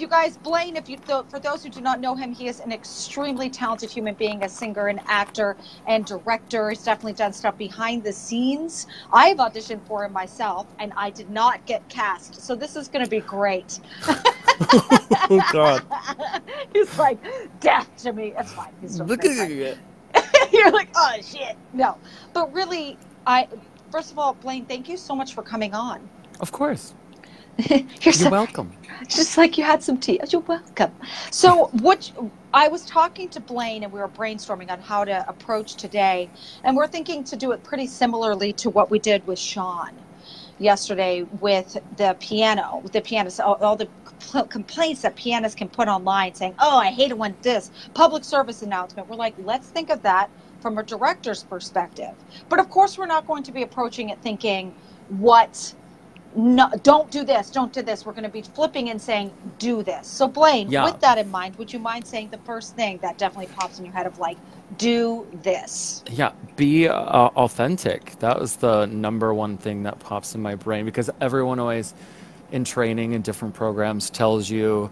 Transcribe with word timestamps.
you 0.00 0.08
guys, 0.08 0.36
Blaine, 0.38 0.76
if 0.76 0.88
you 0.88 0.96
th- 0.96 1.24
for 1.28 1.38
those 1.38 1.62
who 1.62 1.68
do 1.68 1.80
not 1.80 2.00
know 2.00 2.14
him, 2.14 2.32
he 2.32 2.48
is 2.48 2.60
an 2.60 2.72
extremely 2.72 3.50
talented 3.50 3.90
human 3.90 4.14
being, 4.14 4.42
a 4.42 4.48
singer, 4.48 4.88
an 4.88 5.00
actor, 5.06 5.56
and 5.86 6.04
director. 6.06 6.70
He's 6.70 6.82
definitely 6.82 7.12
done 7.12 7.32
stuff 7.32 7.56
behind 7.58 8.02
the 8.02 8.12
scenes. 8.12 8.86
I've 9.12 9.38
auditioned 9.38 9.86
for 9.86 10.04
him 10.04 10.12
myself, 10.12 10.66
and 10.78 10.92
I 10.96 11.10
did 11.10 11.30
not 11.30 11.64
get 11.66 11.86
cast. 11.88 12.40
So 12.40 12.54
this 12.54 12.76
is 12.76 12.88
going 12.88 13.04
to 13.04 13.10
be 13.10 13.20
great. 13.20 13.80
oh 14.08 15.48
God! 15.52 15.84
He's 16.72 16.98
like 16.98 17.18
death 17.60 17.88
to 17.98 18.12
me. 18.12 18.34
It's 18.38 18.52
fine. 18.52 18.72
He's 18.80 18.94
still 18.94 19.06
Look 19.06 19.24
at 19.24 19.50
you. 19.50 19.76
You're 20.52 20.70
like, 20.70 20.90
oh 20.96 21.16
shit. 21.22 21.56
No, 21.72 21.96
but 22.32 22.52
really, 22.52 22.98
I 23.26 23.48
first 23.90 24.12
of 24.12 24.18
all, 24.18 24.34
Blaine, 24.34 24.66
thank 24.66 24.88
you 24.88 24.96
so 24.96 25.14
much 25.14 25.34
for 25.34 25.42
coming 25.42 25.74
on. 25.74 26.08
Of 26.40 26.52
course. 26.52 26.94
You're 27.70 27.82
You're 28.02 28.12
so- 28.12 28.30
welcome. 28.30 28.72
just 29.08 29.36
like 29.38 29.58
you 29.58 29.64
had 29.64 29.82
some 29.82 29.98
tea. 29.98 30.20
Oh, 30.22 30.26
you're 30.30 30.42
welcome. 30.42 30.92
So, 31.30 31.66
what 31.80 32.10
I 32.54 32.68
was 32.68 32.84
talking 32.86 33.28
to 33.30 33.40
Blaine 33.40 33.84
and 33.84 33.92
we 33.92 34.00
were 34.00 34.08
brainstorming 34.08 34.70
on 34.70 34.80
how 34.80 35.04
to 35.04 35.28
approach 35.28 35.76
today, 35.76 36.30
and 36.64 36.76
we're 36.76 36.88
thinking 36.88 37.24
to 37.24 37.36
do 37.36 37.52
it 37.52 37.62
pretty 37.64 37.86
similarly 37.86 38.52
to 38.54 38.70
what 38.70 38.90
we 38.90 38.98
did 38.98 39.26
with 39.26 39.38
Sean 39.38 39.92
yesterday 40.58 41.22
with 41.40 41.76
the 41.96 42.16
piano, 42.20 42.80
with 42.82 42.92
the 42.92 43.00
pianist, 43.00 43.40
all, 43.40 43.54
all 43.56 43.76
the 43.76 43.88
complaints 44.48 45.02
that 45.02 45.16
pianists 45.16 45.56
can 45.56 45.68
put 45.68 45.88
online 45.88 46.34
saying, 46.34 46.54
"Oh, 46.58 46.78
I 46.78 46.90
hate 46.90 47.10
it 47.10 47.18
when 47.18 47.36
this 47.42 47.70
public 47.94 48.24
service 48.24 48.62
announcement." 48.62 49.08
We're 49.08 49.16
like, 49.16 49.34
let's 49.38 49.68
think 49.68 49.90
of 49.90 50.02
that 50.02 50.30
from 50.60 50.78
a 50.78 50.82
director's 50.82 51.44
perspective. 51.44 52.14
But 52.48 52.58
of 52.60 52.70
course, 52.70 52.98
we're 52.98 53.06
not 53.06 53.26
going 53.26 53.42
to 53.44 53.52
be 53.52 53.62
approaching 53.62 54.10
it 54.10 54.20
thinking, 54.22 54.74
"What?" 55.08 55.74
No, 56.36 56.70
don't 56.82 57.10
do 57.10 57.24
this, 57.24 57.50
don't 57.50 57.72
do 57.72 57.82
this. 57.82 58.06
We're 58.06 58.12
going 58.12 58.24
to 58.24 58.28
be 58.30 58.42
flipping 58.42 58.90
and 58.90 59.00
saying, 59.00 59.32
do 59.58 59.82
this. 59.82 60.06
So, 60.06 60.28
Blaine, 60.28 60.70
Yeah. 60.70 60.84
with 60.84 61.00
that 61.00 61.18
in 61.18 61.30
mind, 61.30 61.56
would 61.56 61.72
you 61.72 61.78
mind 61.78 62.06
saying 62.06 62.30
the 62.30 62.38
first 62.38 62.76
thing 62.76 62.98
that 63.02 63.18
definitely 63.18 63.52
pops 63.54 63.78
in 63.78 63.84
your 63.84 63.94
head 63.94 64.06
of 64.06 64.18
like, 64.18 64.38
do 64.78 65.26
this? 65.42 66.04
Yeah, 66.08 66.32
be 66.56 66.88
uh, 66.88 66.94
authentic. 66.94 68.18
That 68.20 68.38
was 68.40 68.56
the 68.56 68.86
number 68.86 69.34
one 69.34 69.56
thing 69.58 69.82
that 69.84 69.98
pops 69.98 70.34
in 70.34 70.42
my 70.42 70.54
brain 70.54 70.84
because 70.84 71.10
everyone 71.20 71.58
always, 71.58 71.94
in 72.52 72.64
training 72.64 73.12
in 73.12 73.22
different 73.22 73.54
programs, 73.54 74.08
tells 74.10 74.48
you, 74.48 74.90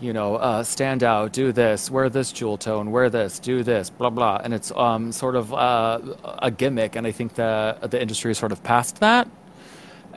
you 0.00 0.12
know, 0.12 0.36
uh, 0.36 0.62
stand 0.62 1.02
out, 1.02 1.32
do 1.32 1.52
this, 1.52 1.90
wear 1.90 2.08
this 2.08 2.30
jewel 2.32 2.58
tone, 2.58 2.92
wear 2.92 3.10
this, 3.10 3.38
do 3.40 3.62
this, 3.62 3.90
blah 3.90 4.10
blah, 4.10 4.40
and 4.44 4.54
it's 4.54 4.70
um, 4.72 5.10
sort 5.10 5.36
of 5.36 5.52
uh, 5.54 5.98
a 6.42 6.50
gimmick. 6.50 6.96
And 6.96 7.06
I 7.06 7.12
think 7.12 7.34
that 7.36 7.90
the 7.90 8.00
industry 8.00 8.30
is 8.30 8.38
sort 8.38 8.52
of 8.52 8.62
past 8.62 9.00
that. 9.00 9.26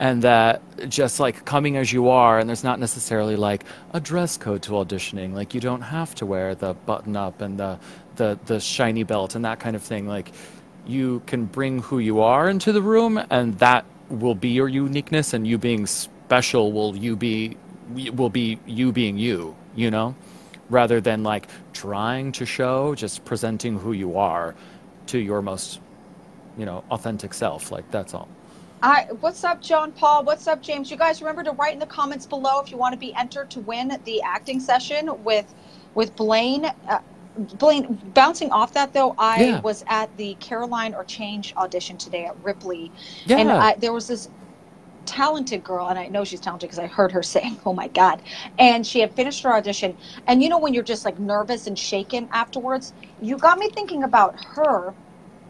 And 0.00 0.22
that 0.22 0.62
just 0.88 1.20
like 1.20 1.44
coming 1.44 1.76
as 1.76 1.92
you 1.92 2.08
are 2.08 2.38
and 2.38 2.48
there's 2.48 2.64
not 2.64 2.80
necessarily 2.80 3.36
like 3.36 3.64
a 3.92 4.00
dress 4.00 4.38
code 4.38 4.62
to 4.62 4.72
auditioning. 4.72 5.34
Like 5.34 5.52
you 5.52 5.60
don't 5.60 5.82
have 5.82 6.14
to 6.16 6.26
wear 6.26 6.54
the 6.54 6.72
button 6.72 7.16
up 7.16 7.42
and 7.42 7.60
the 7.60 7.78
the 8.16 8.38
the 8.46 8.58
shiny 8.60 9.02
belt 9.04 9.34
and 9.34 9.44
that 9.44 9.60
kind 9.60 9.76
of 9.76 9.82
thing. 9.82 10.08
Like 10.08 10.32
you 10.86 11.22
can 11.26 11.44
bring 11.44 11.80
who 11.80 11.98
you 11.98 12.20
are 12.22 12.48
into 12.48 12.72
the 12.72 12.80
room 12.80 13.20
and 13.28 13.58
that 13.58 13.84
will 14.08 14.34
be 14.34 14.48
your 14.48 14.68
uniqueness 14.68 15.34
and 15.34 15.46
you 15.46 15.58
being 15.58 15.86
special 15.86 16.72
will 16.72 16.96
you 16.96 17.14
be 17.14 17.58
will 18.14 18.30
be 18.30 18.58
you 18.66 18.92
being 18.92 19.18
you 19.18 19.54
you 19.76 19.90
know? 19.90 20.16
Rather 20.70 21.00
than 21.02 21.22
like 21.24 21.48
trying 21.74 22.32
to 22.32 22.46
show 22.46 22.94
just 22.94 23.24
presenting 23.26 23.78
who 23.78 23.92
you 23.92 24.16
are 24.16 24.54
to 25.08 25.18
your 25.18 25.42
most 25.42 25.78
you 26.56 26.64
know 26.64 26.84
authentic 26.90 27.34
self. 27.34 27.70
Like 27.70 27.90
that's 27.90 28.14
all 28.14 28.30
I, 28.82 29.08
what's 29.20 29.44
up, 29.44 29.60
John 29.62 29.92
Paul? 29.92 30.24
What's 30.24 30.48
up, 30.48 30.62
James? 30.62 30.90
You 30.90 30.96
guys 30.96 31.20
remember 31.20 31.44
to 31.44 31.52
write 31.52 31.74
in 31.74 31.80
the 31.80 31.86
comments 31.86 32.26
below 32.26 32.60
if 32.60 32.70
you 32.72 32.78
want 32.78 32.94
to 32.94 32.98
be 32.98 33.14
entered 33.14 33.50
to 33.52 33.60
win 33.60 33.92
the 34.04 34.22
acting 34.22 34.60
session 34.60 35.10
with 35.24 35.54
with 35.94 36.16
Blaine. 36.16 36.66
Uh, 36.88 37.00
Blaine, 37.58 38.00
bouncing 38.14 38.50
off 38.52 38.72
that 38.74 38.94
though, 38.94 39.14
I 39.18 39.56
Yeah. 39.56 39.62
was 39.62 39.84
at 39.88 40.16
the 40.16 40.36
Caroline 40.40 40.94
or 40.94 41.04
Change 41.04 41.54
audition 41.58 41.98
today 41.98 42.26
at 42.26 42.36
Ripley, 42.42 42.92
yeah 43.26 43.36
and 43.36 43.50
I, 43.52 43.76
there 43.78 43.92
was 43.92 44.08
this 44.08 44.30
talented 45.06 45.64
girl, 45.64 45.88
and 45.88 45.98
I 45.98 46.08
know 46.08 46.24
she's 46.24 46.40
talented 46.40 46.68
because 46.70 46.78
I 46.78 46.86
heard 46.86 47.12
her 47.12 47.22
saying, 47.24 47.60
"Oh 47.66 47.74
my 47.74 47.88
god!" 47.88 48.22
And 48.58 48.86
she 48.86 49.00
had 49.00 49.14
finished 49.14 49.42
her 49.44 49.54
audition, 49.54 49.96
and 50.26 50.42
you 50.42 50.48
know 50.48 50.58
when 50.58 50.74
you're 50.74 50.84
just 50.84 51.04
like 51.04 51.18
nervous 51.18 51.66
and 51.66 51.78
shaken 51.78 52.28
afterwards, 52.32 52.94
you 53.20 53.38
got 53.38 53.58
me 53.58 53.70
thinking 53.70 54.04
about 54.04 54.36
her 54.54 54.94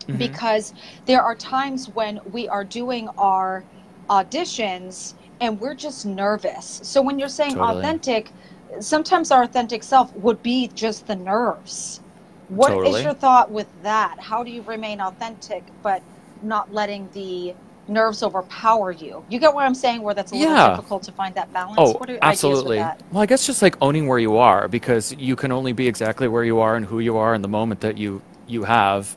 Mhm. 0.08 0.18
because 0.18 0.72
there 1.06 1.22
are 1.22 1.34
times 1.34 1.88
when 1.94 2.20
we 2.32 2.48
are 2.48 2.64
doing 2.64 3.08
our 3.18 3.64
auditions 4.08 5.14
and 5.40 5.60
we're 5.60 5.74
just 5.74 6.04
nervous. 6.04 6.80
So 6.82 7.00
when 7.00 7.18
you're 7.18 7.28
saying 7.28 7.54
Totally. 7.54 7.78
authentic, 7.78 8.30
sometimes 8.80 9.30
our 9.30 9.42
authentic 9.42 9.82
self 9.82 10.14
would 10.16 10.42
be 10.42 10.68
just 10.74 11.06
the 11.06 11.16
nerves. 11.16 12.00
What 12.48 12.72
is 12.72 12.76
Totally. 12.76 13.02
your 13.04 13.14
thought 13.14 13.50
with 13.50 13.68
that? 13.82 14.16
How 14.18 14.42
do 14.42 14.50
you 14.50 14.62
remain 14.62 15.00
authentic 15.00 15.62
but 15.82 16.02
not 16.42 16.72
letting 16.74 17.08
the 17.12 17.54
nerves 17.88 18.22
overpower 18.22 18.90
you? 18.92 19.24
You 19.28 19.38
get 19.38 19.54
what 19.54 19.64
I'm 19.64 19.74
saying? 19.74 20.02
Where 20.02 20.14
that's 20.14 20.32
a 20.32 20.34
little 20.34 20.54
Yeah. 20.54 20.70
difficult 20.70 21.04
to 21.04 21.12
find 21.12 21.34
that 21.36 21.52
balance. 21.52 21.76
Oh, 21.78 21.92
what 21.92 22.08
are 22.08 22.12
your 22.14 22.24
ideas 22.24 22.42
with 22.42 22.52
absolutely. 22.52 22.78
Well, 23.12 23.22
I 23.22 23.26
guess 23.26 23.46
just 23.46 23.62
like 23.62 23.76
owning 23.80 24.08
where 24.08 24.18
you 24.18 24.36
are, 24.36 24.68
because 24.68 25.14
you 25.18 25.36
can 25.36 25.52
only 25.52 25.72
be 25.72 25.86
exactly 25.86 26.28
where 26.28 26.44
you 26.44 26.60
are 26.60 26.74
and 26.74 26.84
who 26.84 26.98
you 26.98 27.16
are 27.16 27.34
in 27.34 27.42
the 27.42 27.48
moment 27.48 27.80
that 27.80 27.98
you 27.98 28.20
you 28.46 28.64
have. 28.64 29.16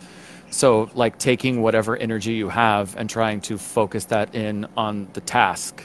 So, 0.54 0.88
like 0.94 1.18
taking 1.18 1.64
whatever 1.64 1.98
energy 1.98 2.34
you 2.34 2.48
have 2.50 2.96
and 2.96 3.10
trying 3.10 3.42
to 3.42 3.58
focus 3.58 4.06
that 4.06 4.36
in 4.36 4.68
on 4.78 5.08
the 5.14 5.22
task. 5.22 5.84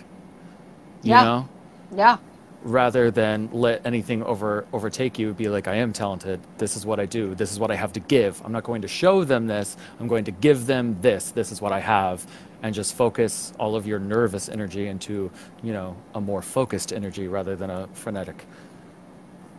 You 1.03 1.13
Yeah. 1.13 1.25
know, 1.25 1.49
Yeah. 1.97 2.19
rather 2.63 3.11
than 3.11 3.49
let 3.53 3.87
anything 3.87 4.23
over 4.23 4.67
overtake 4.75 5.19
you. 5.19 5.33
Be 5.33 5.49
like, 5.49 5.69
I 5.69 5.77
am 5.77 5.95
talented. 5.95 6.41
This 6.59 6.77
is 6.77 6.85
what 6.85 7.01
I 7.01 7.07
do. 7.07 7.35
This 7.35 7.51
is 7.51 7.59
what 7.59 7.71
I 7.71 7.77
have 7.77 7.95
to 7.95 8.01
give. 8.01 8.43
I'm 8.45 8.53
not 8.53 8.65
going 8.65 8.83
to 8.83 8.89
show 8.89 9.25
them 9.25 9.47
this. 9.47 9.79
I'm 10.01 10.07
going 10.07 10.25
to 10.25 10.33
give 10.33 10.67
them 10.67 10.99
this. 11.01 11.31
This 11.31 11.51
is 11.51 11.63
what 11.63 11.73
I 11.73 11.81
have. 11.81 12.27
And 12.63 12.75
just 12.75 12.95
focus 12.95 13.55
all 13.59 13.75
of 13.75 13.87
your 13.87 13.99
nervous 14.01 14.51
energy 14.51 14.89
into, 14.89 15.31
you 15.63 15.73
know, 15.73 15.97
a 16.15 16.21
more 16.21 16.43
focused 16.43 16.93
energy 16.93 17.27
rather 17.27 17.57
than 17.57 17.71
a 17.71 17.89
frenetic. 17.95 18.45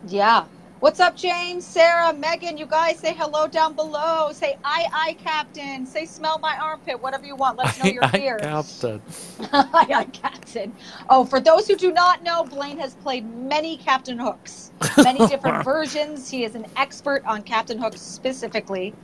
Yeah. 0.06 0.44
What's 0.80 0.98
up, 0.98 1.14
James, 1.14 1.66
Sarah, 1.66 2.14
Megan? 2.14 2.56
You 2.56 2.64
guys 2.64 2.98
say 2.98 3.12
hello 3.12 3.46
down 3.46 3.74
below. 3.74 4.30
Say 4.32 4.56
I, 4.64 4.86
I, 4.94 5.12
Captain. 5.22 5.84
Say 5.84 6.06
smell 6.06 6.38
my 6.38 6.56
armpit. 6.56 6.98
Whatever 7.02 7.26
you 7.26 7.36
want. 7.36 7.58
Let 7.58 7.66
us 7.66 7.84
know 7.84 7.90
you're 7.90 8.02
I 8.02 8.16
here. 8.16 8.38
Captain. 8.38 9.02
I, 9.52 9.86
aye, 9.94 10.04
Captain. 10.14 10.74
Oh, 11.10 11.26
for 11.26 11.38
those 11.38 11.68
who 11.68 11.76
do 11.76 11.92
not 11.92 12.22
know, 12.22 12.44
Blaine 12.44 12.78
has 12.78 12.94
played 12.94 13.30
many 13.30 13.76
Captain 13.76 14.18
Hooks, 14.18 14.72
many 14.96 15.18
different 15.28 15.62
versions. 15.66 16.30
He 16.30 16.44
is 16.44 16.54
an 16.54 16.64
expert 16.76 17.26
on 17.26 17.42
Captain 17.42 17.76
Hooks 17.76 18.00
specifically. 18.00 18.94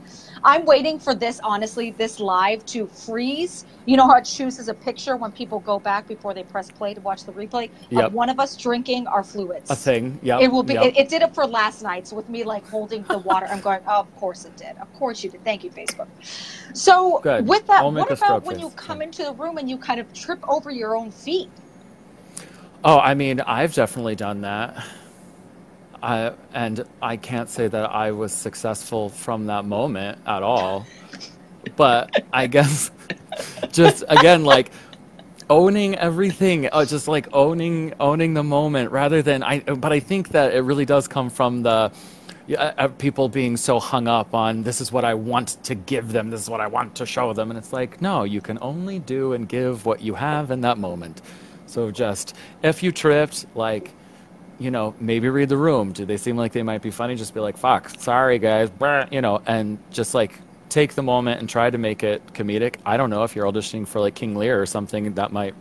I'm 0.47 0.63
waiting 0.65 0.97
for 0.97 1.13
this, 1.13 1.41
honestly, 1.43 1.91
this 1.91 2.21
live 2.21 2.65
to 2.67 2.87
freeze. 2.87 3.65
You 3.85 3.97
know 3.97 4.07
how 4.07 4.15
it 4.15 4.23
chooses 4.23 4.69
a 4.69 4.73
picture 4.73 5.17
when 5.17 5.33
people 5.33 5.59
go 5.59 5.77
back 5.77 6.07
before 6.07 6.33
they 6.33 6.43
press 6.43 6.71
play 6.71 6.93
to 6.93 7.01
watch 7.01 7.25
the 7.25 7.33
replay 7.33 7.69
Yep. 7.89 8.05
of 8.05 8.13
one 8.13 8.29
of 8.29 8.39
us 8.39 8.55
drinking 8.55 9.07
our 9.07 9.25
fluids. 9.25 9.69
A 9.69 9.75
thing. 9.75 10.17
Yeah. 10.23 10.39
It 10.39 10.49
will 10.49 10.63
be. 10.63 10.75
Yep. 10.75 10.85
It, 10.85 10.97
it 10.99 11.09
did 11.09 11.21
it 11.21 11.35
for 11.35 11.45
last 11.45 11.83
night. 11.83 12.07
So 12.07 12.15
with 12.15 12.29
me 12.29 12.45
like 12.45 12.65
holding 12.65 13.03
the 13.03 13.17
water, 13.17 13.45
I'm 13.47 13.59
going. 13.59 13.81
Oh, 13.85 13.99
of 13.99 14.15
course 14.15 14.45
it 14.45 14.55
did. 14.55 14.77
Of 14.77 14.91
course 14.93 15.21
you 15.21 15.29
did. 15.29 15.43
Thank 15.43 15.65
you, 15.65 15.69
Facebook. 15.69 16.07
So 16.71 17.19
Good. 17.19 17.45
with 17.45 17.67
that, 17.67 17.81
I'll 17.81 17.91
what 17.91 18.09
about 18.09 18.45
when 18.45 18.57
you 18.57 18.69
come 18.69 19.01
into 19.01 19.23
the 19.23 19.33
room 19.33 19.57
and 19.57 19.69
you 19.69 19.77
kind 19.77 19.99
of 19.99 20.13
trip 20.13 20.39
over 20.47 20.71
your 20.71 20.95
own 20.95 21.11
feet? 21.11 21.49
Oh, 22.85 22.99
I 22.99 23.15
mean, 23.15 23.41
I've 23.41 23.73
definitely 23.73 24.15
done 24.15 24.39
that. 24.41 24.81
I, 26.01 26.33
and 26.53 26.85
I 27.01 27.17
can't 27.17 27.49
say 27.49 27.67
that 27.67 27.91
I 27.91 28.11
was 28.11 28.31
successful 28.33 29.09
from 29.09 29.47
that 29.47 29.65
moment 29.65 30.19
at 30.25 30.43
all. 30.43 30.85
But 31.75 32.25
I 32.31 32.47
guess 32.47 32.91
just 33.71 34.03
again 34.07 34.45
like 34.45 34.71
owning 35.49 35.95
everything, 35.95 36.69
uh, 36.71 36.85
just 36.85 37.07
like 37.07 37.27
owning 37.33 37.93
owning 37.99 38.33
the 38.33 38.43
moment 38.43 38.91
rather 38.91 39.21
than 39.21 39.43
I 39.43 39.59
but 39.59 39.91
I 39.91 39.99
think 39.99 40.29
that 40.29 40.53
it 40.53 40.61
really 40.61 40.85
does 40.85 41.07
come 41.07 41.29
from 41.29 41.63
the 41.63 41.91
uh, 42.57 42.87
people 42.97 43.27
being 43.27 43.57
so 43.57 43.79
hung 43.79 44.07
up 44.07 44.33
on 44.33 44.63
this 44.63 44.79
is 44.79 44.91
what 44.91 45.03
I 45.03 45.13
want 45.15 45.61
to 45.65 45.75
give 45.75 46.13
them, 46.13 46.29
this 46.29 46.41
is 46.41 46.49
what 46.49 46.61
I 46.61 46.67
want 46.67 46.95
to 46.95 47.05
show 47.05 47.33
them 47.33 47.49
and 47.49 47.57
it's 47.57 47.73
like 47.73 48.01
no, 48.01 48.23
you 48.23 48.41
can 48.41 48.57
only 48.61 48.99
do 48.99 49.33
and 49.33 49.47
give 49.47 49.85
what 49.85 50.01
you 50.01 50.15
have 50.15 50.51
in 50.51 50.61
that 50.61 50.77
moment. 50.77 51.21
So 51.65 51.91
just 51.91 52.35
if 52.63 52.81
you 52.81 52.91
tripped, 52.91 53.45
like 53.55 53.91
you 54.59 54.71
know, 54.71 54.93
maybe 54.99 55.29
read 55.29 55.49
the 55.49 55.57
room. 55.57 55.91
Do 55.91 56.05
they 56.05 56.17
seem 56.17 56.37
like 56.37 56.51
they 56.51 56.63
might 56.63 56.81
be 56.81 56.91
funny? 56.91 57.15
Just 57.15 57.33
be 57.33 57.39
like, 57.39 57.57
fuck, 57.57 57.89
sorry 57.99 58.39
guys, 58.39 58.69
you 59.11 59.21
know, 59.21 59.41
and 59.45 59.77
just 59.91 60.13
like 60.13 60.39
take 60.69 60.95
the 60.95 61.03
moment 61.03 61.39
and 61.39 61.49
try 61.49 61.69
to 61.69 61.77
make 61.77 62.03
it 62.03 62.21
comedic. 62.33 62.75
I 62.85 62.97
don't 62.97 63.09
know 63.09 63.23
if 63.23 63.35
you're 63.35 63.45
auditioning 63.45 63.87
for 63.87 63.99
like 63.99 64.15
King 64.15 64.35
Lear 64.35 64.61
or 64.61 64.65
something 64.65 65.13
that 65.13 65.31
might 65.31 65.53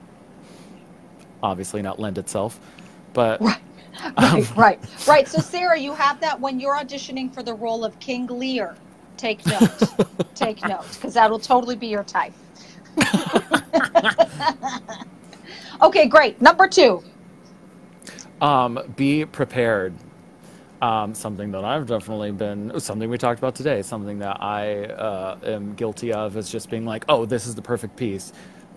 obviously 1.42 1.82
not 1.82 1.98
lend 1.98 2.18
itself, 2.18 2.60
but. 3.12 3.40
Right. 3.40 3.58
Right, 4.18 4.46
um, 4.46 4.54
right, 4.56 4.78
right. 5.08 5.26
So, 5.26 5.40
Sarah, 5.40 5.78
you 5.78 5.94
have 5.94 6.20
that 6.20 6.38
when 6.38 6.60
you're 6.60 6.76
auditioning 6.76 7.32
for 7.32 7.42
the 7.42 7.54
role 7.54 7.82
of 7.82 7.98
King 7.98 8.26
Lear. 8.26 8.76
Take 9.16 9.44
note. 9.46 9.70
Take 10.34 10.62
note, 10.68 10.84
because 10.92 11.14
that'll 11.14 11.38
totally 11.38 11.76
be 11.76 11.86
your 11.86 12.04
type. 12.04 12.34
okay, 15.82 16.08
great. 16.08 16.42
Number 16.42 16.68
two. 16.68 17.02
Um, 18.40 18.78
be 18.96 19.24
prepared. 19.24 19.94
Um, 20.82 21.14
something 21.14 21.52
that 21.52 21.64
I've 21.64 21.86
definitely 21.86 22.32
been, 22.32 22.78
something 22.80 23.08
we 23.08 23.16
talked 23.16 23.38
about 23.38 23.54
today, 23.54 23.80
something 23.80 24.18
that 24.18 24.42
I 24.42 24.84
uh, 24.84 25.38
am 25.44 25.74
guilty 25.74 26.12
of 26.12 26.36
is 26.36 26.50
just 26.50 26.68
being 26.68 26.84
like, 26.84 27.04
oh, 27.08 27.24
this 27.24 27.46
is 27.46 27.54
the 27.54 27.62
perfect 27.62 27.96
piece. 27.96 28.32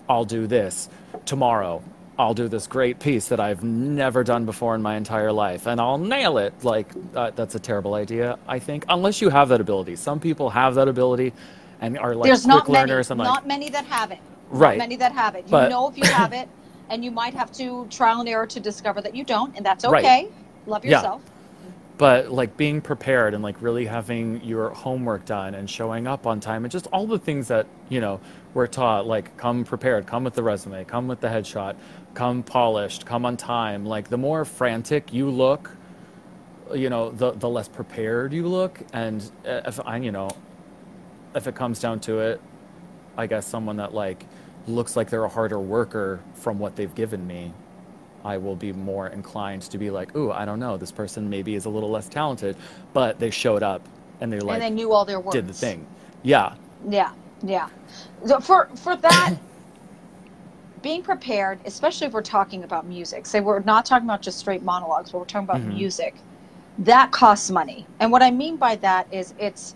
I'll 0.08 0.24
do 0.24 0.48
this 0.48 0.88
tomorrow. 1.26 1.84
I'll 2.18 2.34
do 2.34 2.48
this 2.48 2.68
great 2.68 3.00
piece 3.00 3.28
that 3.30 3.40
I've 3.40 3.64
never 3.64 4.24
done 4.24 4.46
before 4.46 4.76
in 4.76 4.82
my 4.82 4.96
entire 4.96 5.32
life 5.32 5.68
and 5.68 5.80
I'll 5.80 5.98
nail 5.98 6.38
it. 6.38 6.54
Like, 6.64 6.88
uh, 7.16 7.32
that's 7.32 7.56
a 7.56 7.60
terrible 7.60 7.94
idea, 7.96 8.40
I 8.48 8.60
think, 8.60 8.86
unless 8.90 9.22
you 9.22 9.30
have 9.30 9.50
that 9.50 9.62
ability. 9.62 9.96
Some 9.98 10.20
people 10.22 10.50
have 10.50 10.76
that 10.76 10.88
ability 10.88 11.34
and 11.82 11.98
are 11.98 12.16
like 12.16 12.28
There's 12.28 12.44
quick 12.46 12.68
not 12.68 12.70
learners. 12.70 13.10
Many, 13.10 13.22
I'm 13.22 13.26
not 13.26 13.34
like, 13.44 13.46
many 13.48 13.70
that 13.70 13.86
have 13.86 14.12
it. 14.12 14.20
Right. 14.50 14.78
Not 14.78 14.84
many 14.84 14.96
that 14.98 15.12
have 15.14 15.36
it. 15.36 15.46
You 15.46 15.52
But- 15.52 15.70
know 15.70 15.90
if 15.90 15.98
you 15.98 16.06
have 16.06 16.34
it, 16.34 16.50
and 16.90 17.04
you 17.06 17.12
might 17.12 17.36
have 17.36 17.52
to 17.54 17.88
trial 17.90 18.22
and 18.22 18.30
error 18.30 18.48
to 18.48 18.60
discover 18.62 19.02
that 19.02 19.16
you 19.16 19.26
don't, 19.26 19.56
and 19.58 19.66
that's 19.66 19.86
Right. 19.86 20.14
okay. 20.14 20.30
Love 20.66 20.86
Yeah. 20.86 21.08
yourself. 21.08 21.24
but 21.98 22.32
like 22.32 22.58
being 22.58 22.82
prepared 22.82 23.34
and 23.36 23.44
like 23.44 23.62
really 23.62 23.88
having 23.88 24.44
your 24.44 24.72
homework 24.72 25.26
done 25.26 25.56
and 25.56 25.70
showing 25.70 26.08
up 26.08 26.28
on 26.28 26.42
time 26.42 26.66
and 26.66 26.72
just 26.72 26.88
all 26.88 27.08
the 27.08 27.20
things 27.20 27.48
that 27.50 27.68
you 27.90 28.02
know 28.02 28.22
we're 28.54 28.68
taught 28.68 29.08
like 29.08 29.36
come 29.38 29.66
prepared 29.66 30.08
come 30.08 30.26
with 30.26 30.36
the 30.36 30.44
resume 30.44 30.86
come 30.86 31.08
with 31.08 31.22
the 31.22 31.28
headshot 31.30 31.76
come 32.16 32.44
polished 32.44 33.06
come 33.06 33.26
on 33.26 33.38
time 33.38 33.86
like 33.86 34.10
the 34.10 34.18
more 34.18 34.46
frantic 34.46 35.14
you 35.14 35.30
look 35.30 35.72
you 36.76 36.90
know 36.90 37.12
the 37.12 37.32
the 37.34 37.50
less 37.50 37.68
prepared 37.70 38.34
you 38.34 38.48
look 38.48 38.82
and 38.94 39.32
if 39.46 39.80
i 39.86 39.98
you 39.98 40.12
know 40.12 40.30
if 41.36 41.48
it 41.48 41.56
comes 41.56 41.80
down 41.80 42.00
to 42.00 42.20
it 42.20 42.42
i 43.18 43.28
guess 43.28 43.48
someone 43.48 43.78
that 43.78 43.94
like 43.94 44.26
looks 44.68 44.96
like 44.96 45.10
they're 45.10 45.24
a 45.26 45.30
harder 45.30 45.60
worker 45.60 46.20
from 46.36 46.60
what 46.60 46.76
they've 46.76 46.94
given 46.96 47.26
me 47.26 47.54
I 48.24 48.38
will 48.38 48.56
be 48.56 48.74
more 48.74 49.08
inclined 49.08 49.62
to 49.64 49.78
be 49.78 49.90
like, 49.90 50.16
ooh, 50.16 50.32
I 50.32 50.46
don't 50.46 50.60
know, 50.60 50.78
this 50.78 50.92
person 50.92 51.30
maybe 51.30 51.56
is 51.56 51.66
a 51.66 51.70
little 51.70 51.90
less 51.90 52.10
talented, 52.10 52.58
but 52.94 53.18
they 53.20 53.30
showed 53.30 53.64
up 53.64 53.82
and 54.20 54.32
they 54.32 54.40
like 54.40 54.56
and 54.56 54.64
they 54.64 54.70
knew 54.70 54.92
all 54.92 55.06
their 55.06 55.20
words. 55.20 55.34
did 55.36 55.48
the 55.48 55.54
thing. 55.54 55.88
Yeah. 56.24 56.56
Yeah, 56.88 57.12
yeah. 57.44 57.70
So 58.26 58.40
for 58.42 58.68
for 58.76 58.96
that, 58.98 59.36
being 60.82 61.02
prepared, 61.02 61.60
especially 61.66 62.08
if 62.08 62.14
we're 62.14 62.22
talking 62.22 62.64
about 62.64 62.86
music. 62.86 63.26
Say 63.26 63.40
we're 63.42 63.60
not 63.62 63.86
talking 63.86 64.08
about 64.08 64.22
just 64.22 64.40
straight 64.40 64.64
monologues, 64.64 65.12
but 65.12 65.20
we're 65.20 65.26
talking 65.26 65.48
about 65.50 65.62
Mhm. 65.62 65.76
music. 65.76 66.16
That 66.80 67.12
costs 67.12 67.50
money, 67.50 67.86
and 68.00 68.12
what 68.12 68.22
I 68.22 68.32
mean 68.32 68.56
by 68.58 68.76
that 68.78 69.08
is 69.12 69.34
it's 69.40 69.76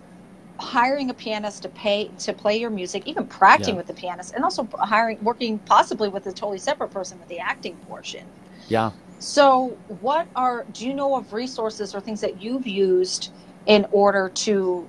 hiring 0.60 1.10
a 1.10 1.14
pianist 1.14 1.64
to 1.64 1.70
pay 1.70 2.10
to 2.20 2.34
play 2.34 2.58
your 2.58 2.70
music, 2.70 3.04
even 3.08 3.26
practicing 3.26 3.74
Yeah. 3.76 3.80
with 3.80 3.88
the 3.88 3.94
pianist, 3.94 4.34
and 4.34 4.44
also 4.44 4.68
hiring 4.80 5.18
working 5.24 5.60
possibly 5.60 6.10
with 6.10 6.26
a 6.28 6.32
totally 6.32 6.60
separate 6.60 6.90
person 6.92 7.20
with 7.20 7.28
the 7.28 7.40
acting 7.40 7.76
portion. 7.88 8.26
Yeah. 8.68 8.92
So, 9.20 9.78
what 10.02 10.28
are 10.36 10.66
do 10.74 10.86
you 10.88 10.94
know 10.94 11.16
of 11.16 11.34
resources 11.34 11.96
or 11.96 12.02
things 12.02 12.22
that 12.22 12.42
you've 12.42 12.68
used 12.68 13.32
in 13.66 13.86
order 13.92 14.30
to 14.36 14.86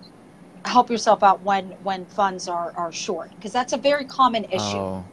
help 0.65 0.91
yourself 0.91 1.23
out 1.23 1.43
when 1.43 1.67
when 1.83 2.05
funds 2.07 2.49
are 2.49 2.73
are 2.77 2.93
short? 2.93 3.31
Because 3.37 3.53
that's 3.53 3.73
a 3.73 3.79
very 3.79 4.05
common 4.05 4.45
issue. 4.45 4.77
Oh. 4.79 5.05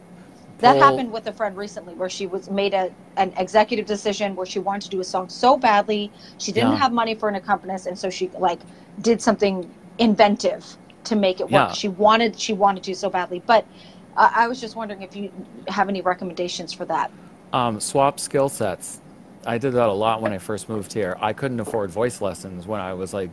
that 0.58 0.74
Pull- 0.74 0.82
happened 0.82 1.12
with 1.12 1.26
a 1.26 1.32
friend 1.32 1.56
recently, 1.56 1.92
where 1.94 2.08
she 2.10 2.26
was 2.26 2.48
made 2.50 2.72
a 2.74 2.90
an 3.16 3.32
executive 3.36 3.84
decision 3.86 4.36
where 4.36 4.46
she 4.46 4.58
wanted 4.60 4.82
to 4.82 4.90
do 4.90 5.00
a 5.00 5.04
song 5.04 5.28
so 5.28 5.56
badly 5.56 6.10
she 6.38 6.52
didn't 6.52 6.70
Yeah. 6.72 6.76
have 6.78 6.92
money 6.92 7.14
for 7.16 7.28
an 7.28 7.34
accompanist, 7.34 7.86
and 7.86 7.98
so 7.98 8.10
she 8.10 8.30
like 8.38 8.60
did 9.00 9.20
something 9.20 9.68
inventive 9.98 10.76
to 11.04 11.16
make 11.16 11.40
it 11.40 11.44
work. 11.44 11.50
Yeah. 11.50 11.72
She 11.72 11.88
wanted 11.88 12.38
she 12.38 12.52
wanted 12.52 12.82
to 12.84 12.94
so 12.94 13.10
badly, 13.10 13.42
but. 13.46 13.66
Uh, 14.14 14.30
I 14.34 14.46
was 14.46 14.60
just 14.60 14.76
wondering 14.76 15.00
if 15.00 15.16
you 15.16 15.32
have 15.68 15.88
any 15.88 16.02
recommendations 16.02 16.70
for 16.70 16.84
that. 16.84 17.10
Um, 17.54 17.80
swap 17.80 18.20
skill 18.20 18.50
sets. 18.50 19.00
I 19.46 19.56
did 19.56 19.72
that 19.72 19.88
a 19.88 19.92
lot 19.92 20.20
when 20.20 20.34
I 20.34 20.38
first 20.38 20.68
moved 20.68 20.92
here. 20.92 21.16
I 21.18 21.32
couldn't 21.32 21.60
afford 21.60 21.90
voice 21.90 22.20
lessons 22.20 22.66
when 22.66 22.78
I 22.78 22.92
was 22.92 23.14
like 23.14 23.30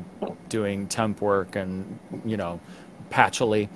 doing 0.47 0.87
temp 0.87 1.21
work 1.21 1.57
and, 1.57 1.99
you 2.23 2.37
know, 2.37 2.61
patchily. 3.09 3.67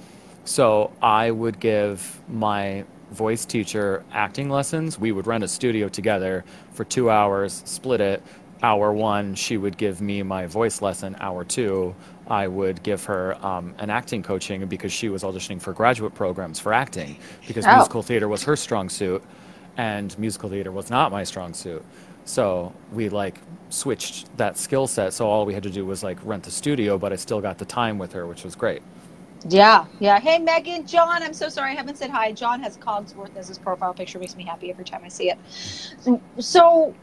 So 0.46 0.94
I 1.02 1.30
would 1.30 1.60
give 1.60 2.22
my 2.30 2.86
voice 3.12 3.46
teacher 3.46 4.04
acting 4.14 4.50
lessons. 4.50 4.98
We 4.98 5.12
would 5.12 5.28
rent 5.28 5.44
a 5.44 5.48
studio 5.50 5.90
together 5.90 6.44
for 6.72 6.86
two 6.86 7.10
hours, 7.10 7.64
split 7.66 8.00
it. 8.00 8.24
Hour 8.64 8.94
one, 8.94 9.36
she 9.36 9.58
would 9.58 9.78
give 9.78 10.02
me 10.02 10.24
my 10.24 10.48
voice 10.48 10.82
lesson. 10.84 11.18
Hour 11.22 11.46
two, 11.46 11.96
I 12.28 12.48
would 12.48 12.84
give 12.84 13.06
her 13.06 13.38
um, 13.46 13.76
an 13.80 13.90
acting 13.92 14.24
coaching 14.24 14.68
because 14.68 14.94
she 14.94 15.10
was 15.10 15.24
auditioning 15.24 15.62
for 15.62 15.74
graduate 15.74 16.16
programs 16.16 16.60
for 16.60 16.74
acting 16.74 17.18
because 17.48 17.68
Oh. 17.68 17.70
musical 17.70 18.04
theater 18.04 18.30
was 18.30 18.44
her 18.46 18.58
strong 18.58 18.90
suit 18.90 19.24
and 19.78 20.18
musical 20.20 20.50
theater 20.50 20.72
was 20.72 20.92
not 20.92 21.12
my 21.12 21.24
strong 21.26 21.54
suit. 21.56 21.84
So 22.26 22.74
we 22.94 23.10
like 23.10 23.40
switched 23.70 24.36
that 24.38 24.58
skill 24.60 24.88
set. 24.88 25.14
So 25.14 25.28
all 25.30 25.46
we 25.46 25.56
had 25.56 25.64
to 25.64 25.72
do 25.72 25.86
was 25.86 26.04
like 26.04 26.20
rent 26.26 26.44
the 26.44 26.52
studio, 26.52 27.00
but 27.00 27.14
I 27.14 27.18
still 27.18 27.42
got 27.42 27.60
the 27.60 27.66
time 27.66 27.98
with 28.00 28.14
her, 28.14 28.28
which 28.28 28.44
was 28.46 28.56
great. 28.56 28.84
Yeah, 29.50 29.86
yeah. 30.00 30.20
Hey, 30.20 30.40
Megan, 30.40 30.88
John, 30.88 31.24
I'm 31.24 31.34
so 31.34 31.50
sorry 31.50 31.72
I 31.72 31.76
haven't 31.76 31.98
said 31.98 32.12
hi. 32.12 32.32
John 32.32 32.62
has 32.62 32.78
Cogsworth 32.78 33.36
as 33.36 33.50
his 33.50 33.60
profile 33.60 33.94
picture. 33.94 34.20
Makes 34.20 34.38
me 34.38 34.46
happy 34.46 34.72
every 34.72 34.86
time 34.86 35.02
I 35.04 35.10
see 35.10 35.32
it. 35.32 35.40
So, 36.40 36.96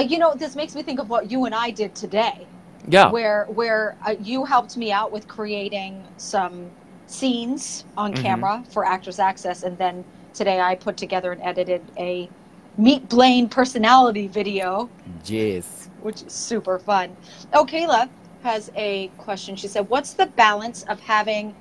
you 0.00 0.18
know, 0.18 0.34
this 0.34 0.56
makes 0.56 0.74
me 0.74 0.82
think 0.82 1.00
of 1.00 1.08
what 1.08 1.30
you 1.30 1.44
and 1.46 1.54
I 1.54 1.70
did 1.70 1.94
today, 1.94 2.46
Yeah. 2.88 3.10
where 3.10 3.46
where 3.46 3.96
uh, 4.06 4.16
you 4.20 4.44
helped 4.44 4.76
me 4.76 4.92
out 4.92 5.12
with 5.12 5.28
creating 5.28 6.04
some 6.16 6.70
scenes 7.06 7.84
on 7.96 8.14
Mhm. 8.14 8.16
camera 8.22 8.64
for 8.70 8.84
Actors 8.84 9.18
Access, 9.18 9.62
and 9.62 9.78
then 9.78 10.04
today 10.32 10.60
I 10.60 10.74
put 10.76 10.96
together 10.96 11.32
and 11.32 11.42
edited 11.42 11.92
a 11.98 12.30
Meet 12.76 13.08
Blaine 13.08 13.48
personality 13.48 14.26
video 14.28 14.90
Yes. 15.24 15.88
which 16.02 16.22
is 16.22 16.32
super 16.32 16.78
fun. 16.78 17.16
Oh, 17.52 17.64
Kayla 17.64 18.10
has 18.42 18.70
a 18.76 19.08
question. 19.18 19.56
She 19.56 19.68
said, 19.68 19.88
What's 19.88 20.14
the 20.14 20.26
balance 20.26 20.82
of 20.84 21.00
having 21.00 21.54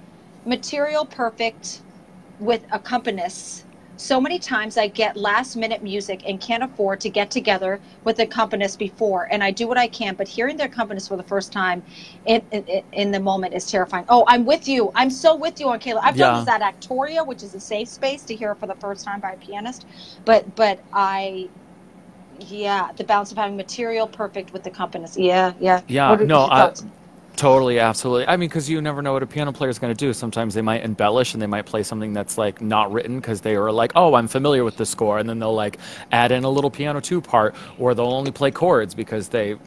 material 0.45 1.05
perfect 1.05 1.81
with 2.39 2.67
accompanists? 2.69 3.63
So 3.97 4.19
many 4.21 4.39
times 4.39 4.77
I 4.77 4.87
get 4.87 5.17
last 5.17 5.55
minute 5.55 5.83
music 5.83 6.23
and 6.27 6.41
can't 6.41 6.63
afford 6.63 6.99
to 7.01 7.09
get 7.09 7.31
together 7.31 7.81
with 8.03 8.17
the 8.17 8.23
accompanist 8.23 8.79
before, 8.79 9.27
and 9.31 9.43
I 9.43 9.51
do 9.51 9.67
what 9.67 9.77
I 9.77 9.87
can, 9.87 10.15
but 10.15 10.27
hearing 10.27 10.57
the 10.57 10.65
accompanist 10.65 11.09
for 11.09 11.17
the 11.17 11.23
first 11.23 11.53
time 11.53 11.83
in, 12.25 12.43
in, 12.51 12.83
in 12.93 13.11
the 13.11 13.19
moment 13.19 13.53
is 13.53 13.69
terrifying. 13.69 14.05
Oh, 14.09 14.25
I'm 14.27 14.45
with 14.45 14.67
you. 14.67 14.91
I'm 14.95 15.11
so 15.11 15.35
with 15.35 15.59
you 15.59 15.69
on 15.69 15.79
Kayla. 15.79 16.01
I've 16.03 16.17
done 16.17 16.33
this 16.33 16.47
at 16.47 16.61
Actoria, 16.61 17.25
which 17.25 17.43
is 17.43 17.53
a 17.55 17.59
safe 17.59 17.87
space 17.89 18.23
to 18.25 18.35
hear 18.35 18.55
for 18.55 18.67
the 18.67 18.75
first 18.75 19.05
time 19.05 19.21
by 19.21 19.33
a 19.33 19.37
pianist, 19.37 19.85
but 20.25 20.55
but 20.55 20.83
I 20.93 21.49
yeah, 22.39 22.91
the 22.97 23.03
balance 23.05 23.31
of 23.31 23.37
having 23.37 23.57
material 23.57 24.07
perfect 24.07 24.53
with 24.53 24.63
the 24.63 24.71
accompanist. 24.71 25.17
Yeah, 25.17 25.53
yeah. 25.59 25.81
Yeah, 25.87 26.09
What 26.11 26.21
are 26.21 26.25
no, 26.25 26.41
your 26.41 26.51
I- 26.51 26.67
thoughts? 26.67 26.85
Totally, 27.35 27.79
absolutely. 27.79 28.27
I 28.27 28.37
mean, 28.37 28.47
because 28.47 28.69
you 28.69 28.79
never 28.79 29.01
know 29.01 29.13
what 29.13 29.23
a 29.23 29.27
piano 29.27 29.51
player 29.51 29.69
is 29.69 29.79
going 29.79 29.93
to 29.93 29.97
do. 29.97 30.13
Sometimes 30.13 30.53
they 30.53 30.61
might 30.61 30.83
embellish 30.83 31.33
and 31.33 31.41
they 31.41 31.47
might 31.47 31.65
play 31.65 31.81
something 31.81 32.13
that's 32.13 32.37
like 32.37 32.61
not 32.61 32.91
written 32.91 33.19
because 33.19 33.41
they 33.41 33.55
are 33.55 33.71
like, 33.71 33.91
oh, 33.95 34.13
I'm 34.13 34.27
familiar 34.27 34.63
with 34.63 34.77
the 34.77 34.85
score, 34.85 35.17
and 35.17 35.27
then 35.27 35.39
they'll 35.39 35.53
like 35.53 35.79
add 36.11 36.31
in 36.31 36.43
a 36.43 36.49
little 36.49 36.69
piano 36.69 37.01
two 37.01 37.21
part, 37.21 37.55
or 37.79 37.95
they'll 37.95 38.05
only 38.05 38.31
play 38.31 38.51
chords 38.51 38.93
because 38.93 39.29
they 39.29 39.57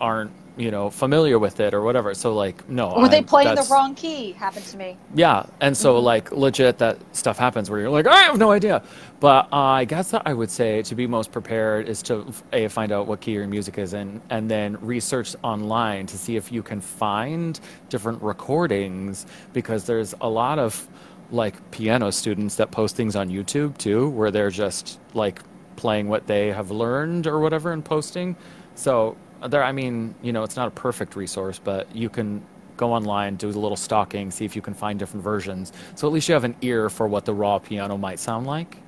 aren't, 0.00 0.30
you 0.56 0.70
know, 0.70 0.88
familiar 0.90 1.38
with 1.38 1.60
it 1.60 1.74
or 1.74 1.82
whatever. 1.82 2.14
So 2.14 2.34
like, 2.34 2.68
no, 2.68 2.90
or 2.90 3.08
they 3.08 3.16
I'm- 3.16 3.24
play 3.24 3.46
in 3.46 3.54
the 3.54 3.66
wrong 3.70 3.94
key. 3.94 4.32
Happened 4.32 4.64
to 4.66 4.76
me. 4.78 4.96
Yeah, 5.14 5.44
and 5.60 5.76
so 5.76 6.00
Mhm. 6.00 6.02
like 6.02 6.32
legit, 6.32 6.78
that 6.78 6.98
stuff 7.12 7.38
happens 7.38 7.68
where 7.70 7.78
you're 7.80 7.90
like, 7.90 8.06
I 8.06 8.22
have 8.22 8.38
no 8.38 8.50
idea. 8.52 8.82
But 9.20 9.48
uh, 9.52 9.56
I 9.56 9.84
guess 9.84 10.10
that 10.12 10.22
I 10.26 10.32
would 10.34 10.50
say 10.50 10.82
to 10.82 10.94
be 10.94 11.06
most 11.06 11.30
prepared 11.32 11.88
is 11.88 12.02
to 12.04 12.26
a 12.52 12.68
find 12.68 12.92
out 12.92 13.06
what 13.06 13.20
key 13.20 13.32
your 13.32 13.46
music 13.46 13.78
is 13.78 13.92
in, 13.94 14.20
and 14.30 14.50
then 14.50 14.76
research 14.80 15.36
online 15.42 16.06
to 16.06 16.16
see 16.18 16.36
if 16.36 16.50
you 16.52 16.62
can 16.62 16.80
find 16.80 17.58
different 17.88 18.22
recordings 18.22 19.26
because 19.52 19.84
there's 19.84 20.14
a 20.20 20.28
lot 20.28 20.58
of 20.58 20.86
like 21.32 21.70
piano 21.70 22.10
students 22.12 22.54
that 22.56 22.70
post 22.70 22.94
things 22.96 23.16
on 23.16 23.28
YouTube 23.28 23.76
too, 23.78 24.08
where 24.10 24.30
they're 24.30 24.50
just 24.50 25.00
like 25.12 25.40
playing 25.76 26.08
what 26.08 26.26
they 26.26 26.52
have 26.52 26.70
learned 26.70 27.26
or 27.26 27.40
whatever 27.40 27.72
and 27.72 27.84
posting. 27.84 28.36
So 28.74 29.16
there, 29.48 29.64
I 29.64 29.72
mean, 29.72 30.14
you 30.22 30.32
know, 30.32 30.42
it's 30.44 30.56
not 30.56 30.68
a 30.68 30.70
perfect 30.72 31.16
resource, 31.16 31.60
but 31.62 31.94
you 31.94 32.08
can 32.08 32.42
go 32.76 32.92
online, 32.92 33.36
do 33.36 33.48
a 33.48 33.50
little 33.50 33.76
stalking, 33.76 34.30
see 34.30 34.44
if 34.44 34.54
you 34.56 34.62
can 34.62 34.74
find 34.74 34.98
different 34.98 35.24
versions. 35.24 35.72
So 35.94 36.06
at 36.06 36.12
least 36.12 36.28
you 36.28 36.34
have 36.34 36.44
an 36.44 36.56
ear 36.62 36.90
for 36.90 37.08
what 37.08 37.24
the 37.24 37.34
raw 37.34 37.58
piano 37.58 37.96
might 37.96 38.18
sound 38.18 38.46
like. 38.46 38.78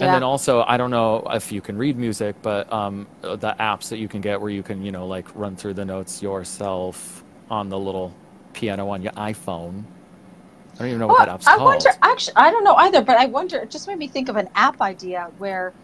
And 0.00 0.14
then 0.14 0.22
also, 0.22 0.64
I 0.66 0.76
don't 0.78 0.90
know 0.90 1.26
if 1.32 1.52
you 1.52 1.60
can 1.60 1.76
read 1.76 1.98
music, 1.98 2.36
but 2.42 2.72
um, 2.72 3.06
the 3.20 3.54
apps 3.60 3.88
that 3.90 3.98
you 3.98 4.08
can 4.08 4.20
get 4.22 4.40
where 4.40 4.50
you 4.50 4.62
can, 4.62 4.84
you 4.84 4.92
know, 4.92 5.06
like 5.06 5.26
run 5.34 5.56
through 5.56 5.74
the 5.74 5.84
notes 5.84 6.22
yourself 6.22 7.22
on 7.50 7.68
the 7.68 7.78
little 7.78 8.14
piano 8.54 8.88
on 8.88 9.02
your 9.02 9.12
iPhone. 9.12 9.84
I 10.74 10.78
don't 10.78 10.88
even 10.88 11.00
know 11.00 11.08
what 11.08 11.18
that 11.18 11.28
app's 11.28 11.46
called. 11.46 11.56
I 11.56 11.58
called. 11.58 11.84
wonder. 11.84 11.90
Actually, 12.02 12.36
I 12.36 12.50
don't 12.50 12.64
know 12.64 12.74
either. 12.76 13.02
But 13.02 13.18
I 13.18 13.26
wonder. 13.26 13.58
It 13.58 13.70
just 13.70 13.86
made 13.86 13.98
me 13.98 14.08
think 14.08 14.30
of 14.30 14.36
an 14.36 14.48
app 14.54 14.80
idea 14.80 15.30
where 15.38 15.74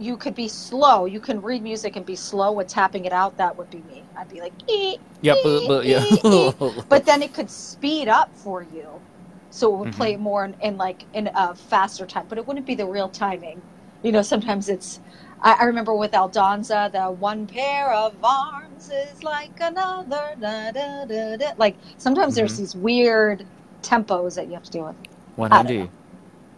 you 0.00 0.18
could 0.18 0.34
be 0.36 0.48
slow. 0.48 1.06
You 1.06 1.20
can 1.20 1.42
read 1.42 1.62
music 1.62 1.96
and 1.96 2.06
be 2.06 2.16
slow 2.16 2.52
with 2.52 2.68
tapping 2.68 3.06
it 3.06 3.12
out. 3.14 3.38
That 3.38 3.58
would 3.58 3.70
be 3.70 3.82
me. 3.84 4.10
I'd 4.16 4.28
be 4.28 4.40
like, 4.40 4.54
ee, 4.70 4.98
yeah, 5.22 5.36
but, 5.42 5.68
but 5.68 5.86
yeah. 5.86 6.04
ee, 6.10 6.22
ee. 6.32 6.54
but 6.90 7.06
then 7.06 7.22
it 7.22 7.34
could 7.34 7.50
speed 7.50 8.08
up 8.08 8.36
for 8.36 8.62
you, 8.64 9.02
so 9.50 9.74
it 9.74 9.78
would 9.78 9.90
Mhm. 9.90 9.96
play 9.96 10.16
more 10.16 10.44
in, 10.46 10.56
in 10.62 10.78
like 10.78 11.06
in 11.14 11.30
a 11.36 11.54
faster 11.56 12.06
time. 12.06 12.26
But 12.28 12.38
it 12.38 12.46
wouldn't 12.48 12.66
be 12.66 12.76
the 12.76 12.86
real 12.88 13.10
timing. 13.10 13.64
You 14.02 14.12
know, 14.12 14.22
sometimes 14.22 14.68
it's. 14.70 15.00
I, 15.42 15.58
I 15.60 15.64
remember 15.66 15.94
with 15.96 16.12
Aldonza, 16.12 16.92
the 16.92 17.12
one 17.12 17.46
pair 17.48 17.92
of 17.94 18.16
arms 18.24 18.90
is 18.90 19.22
like 19.24 19.58
another. 19.60 20.20
Da, 20.40 20.72
da, 20.72 21.06
da, 21.06 21.38
da. 21.38 21.52
Like 21.58 21.78
sometimes 21.98 22.36
there's 22.36 22.54
Mhm. 22.54 22.58
these 22.58 22.76
weird 22.76 23.48
tempos 23.82 24.36
that 24.36 24.48
you 24.48 24.54
have 24.54 24.64
to 24.64 24.72
deal 24.72 24.86
with. 24.88 24.96
190. 25.36 25.92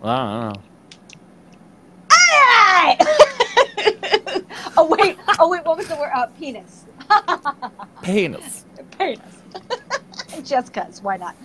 Well, 0.00 0.12
I 0.12 0.42
don't 0.50 0.64
Hey! 2.82 2.96
oh 4.76 4.86
wait, 4.88 5.16
oh 5.38 5.48
wait, 5.48 5.64
what 5.64 5.76
was 5.76 5.86
the 5.86 5.94
word? 5.94 6.10
Uh, 6.12 6.26
penis. 6.38 6.84
Penis. 8.02 8.64
penis. 8.98 9.20
Just 10.44 10.72
cause, 10.72 11.00
why 11.00 11.16
not? 11.16 11.36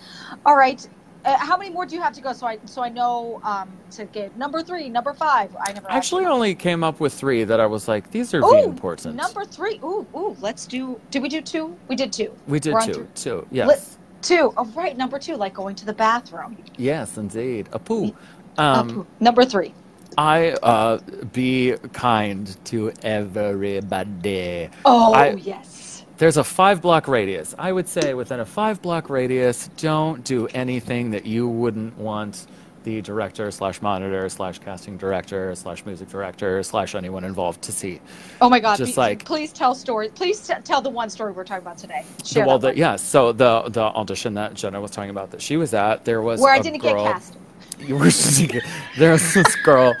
All 0.44 0.56
right. 0.56 0.86
Uh, 1.24 1.36
how 1.36 1.56
many 1.56 1.70
more 1.70 1.84
do 1.86 1.94
you 1.94 2.02
have 2.02 2.12
to 2.14 2.20
go? 2.20 2.32
So 2.32 2.46
I 2.46 2.58
so 2.64 2.82
I 2.82 2.88
know 2.88 3.40
um, 3.44 3.70
to 3.92 4.04
get 4.06 4.36
number 4.36 4.62
three, 4.62 4.88
number 4.88 5.14
five. 5.14 5.54
I 5.60 5.72
never 5.72 5.90
actually 5.90 6.26
only 6.26 6.54
came 6.54 6.82
up 6.82 6.98
with 6.98 7.12
three 7.12 7.44
that 7.44 7.60
I 7.60 7.66
was 7.66 7.86
like, 7.86 8.10
these 8.10 8.34
are 8.34 8.40
Ooh, 8.40 8.64
important. 8.64 9.14
Number 9.14 9.44
three. 9.44 9.78
Ooh, 9.84 10.06
ooh. 10.16 10.36
Let's 10.40 10.66
do. 10.66 11.00
Did 11.10 11.22
we 11.22 11.28
do 11.28 11.40
two? 11.40 11.76
We 11.86 11.94
did 11.96 12.12
two. 12.12 12.34
we 12.46 12.58
did 12.58 12.74
two. 12.82 12.92
three. 12.92 13.06
Two. 13.14 13.46
Yes. 13.52 13.98
Two. 14.22 14.52
Oh, 14.56 14.64
right. 14.74 14.96
Number 14.96 15.18
two, 15.18 15.36
like 15.36 15.54
going 15.54 15.76
to 15.76 15.86
the 15.86 15.92
bathroom. 15.92 16.56
Yes, 16.76 17.16
indeed. 17.16 17.68
A 17.72 17.78
poo. 17.78 18.14
Um, 18.56 19.06
number 19.20 19.44
three. 19.44 19.72
I 20.16 20.50
uh, 20.62 20.98
be 21.32 21.74
kind 21.92 22.56
to 22.66 22.92
everybody. 23.02 24.70
Oh 24.84 25.12
I- 25.14 25.34
yes. 25.34 26.04
There's 26.16 26.36
a 26.36 26.42
five 26.42 26.82
block 26.82 27.06
radius. 27.06 27.54
I 27.58 27.70
would 27.70 27.86
say 27.88 28.12
within 28.12 28.40
a 28.40 28.44
five 28.44 28.82
block 28.82 29.08
radius, 29.08 29.68
don't 29.76 30.24
do 30.24 30.48
anything 30.48 31.12
that 31.12 31.26
you 31.26 31.46
wouldn't 31.46 31.96
want 31.96 32.48
the 32.82 33.00
director 33.02 33.50
slash 33.50 33.80
monitor 33.82 34.28
slash 34.28 34.58
casting 34.58 34.96
director 34.96 35.54
slash 35.54 35.84
music 35.84 36.08
director 36.08 36.62
slash 36.62 36.94
anyone 36.96 37.22
involved 37.22 37.62
to 37.62 37.70
see. 37.72 38.00
Oh 38.40 38.48
my 38.48 38.58
God. 38.58 38.78
just 38.78 38.94
be- 38.94 39.00
like- 39.00 39.24
please 39.24 39.52
tell 39.52 39.74
stories. 39.76 40.10
Please 40.14 40.40
t- 40.40 40.54
tell 40.64 40.80
the 40.80 40.90
one 40.90 41.08
story 41.10 41.30
we're 41.32 41.44
talking 41.44 41.62
about 41.62 41.78
today. 41.78 42.04
Share 42.24 42.46
well, 42.46 42.58
the, 42.58 42.76
yeah. 42.76 42.96
So 42.96 43.32
the 43.32 43.62
the 43.68 43.82
audition 43.82 44.34
that 44.34 44.54
Jenna 44.54 44.80
was 44.80 44.90
talking 44.90 45.10
about 45.10 45.30
that 45.30 45.42
she 45.42 45.56
was 45.56 45.72
at, 45.74 46.04
there 46.04 46.22
was 46.22 46.40
where 46.40 46.52
I 46.52 46.58
didn't 46.60 46.80
girl, 46.80 47.04
get 47.04 47.12
cast. 47.12 47.36
there 48.98 49.12
was 49.12 49.34
this 49.34 49.56
girl 49.56 49.94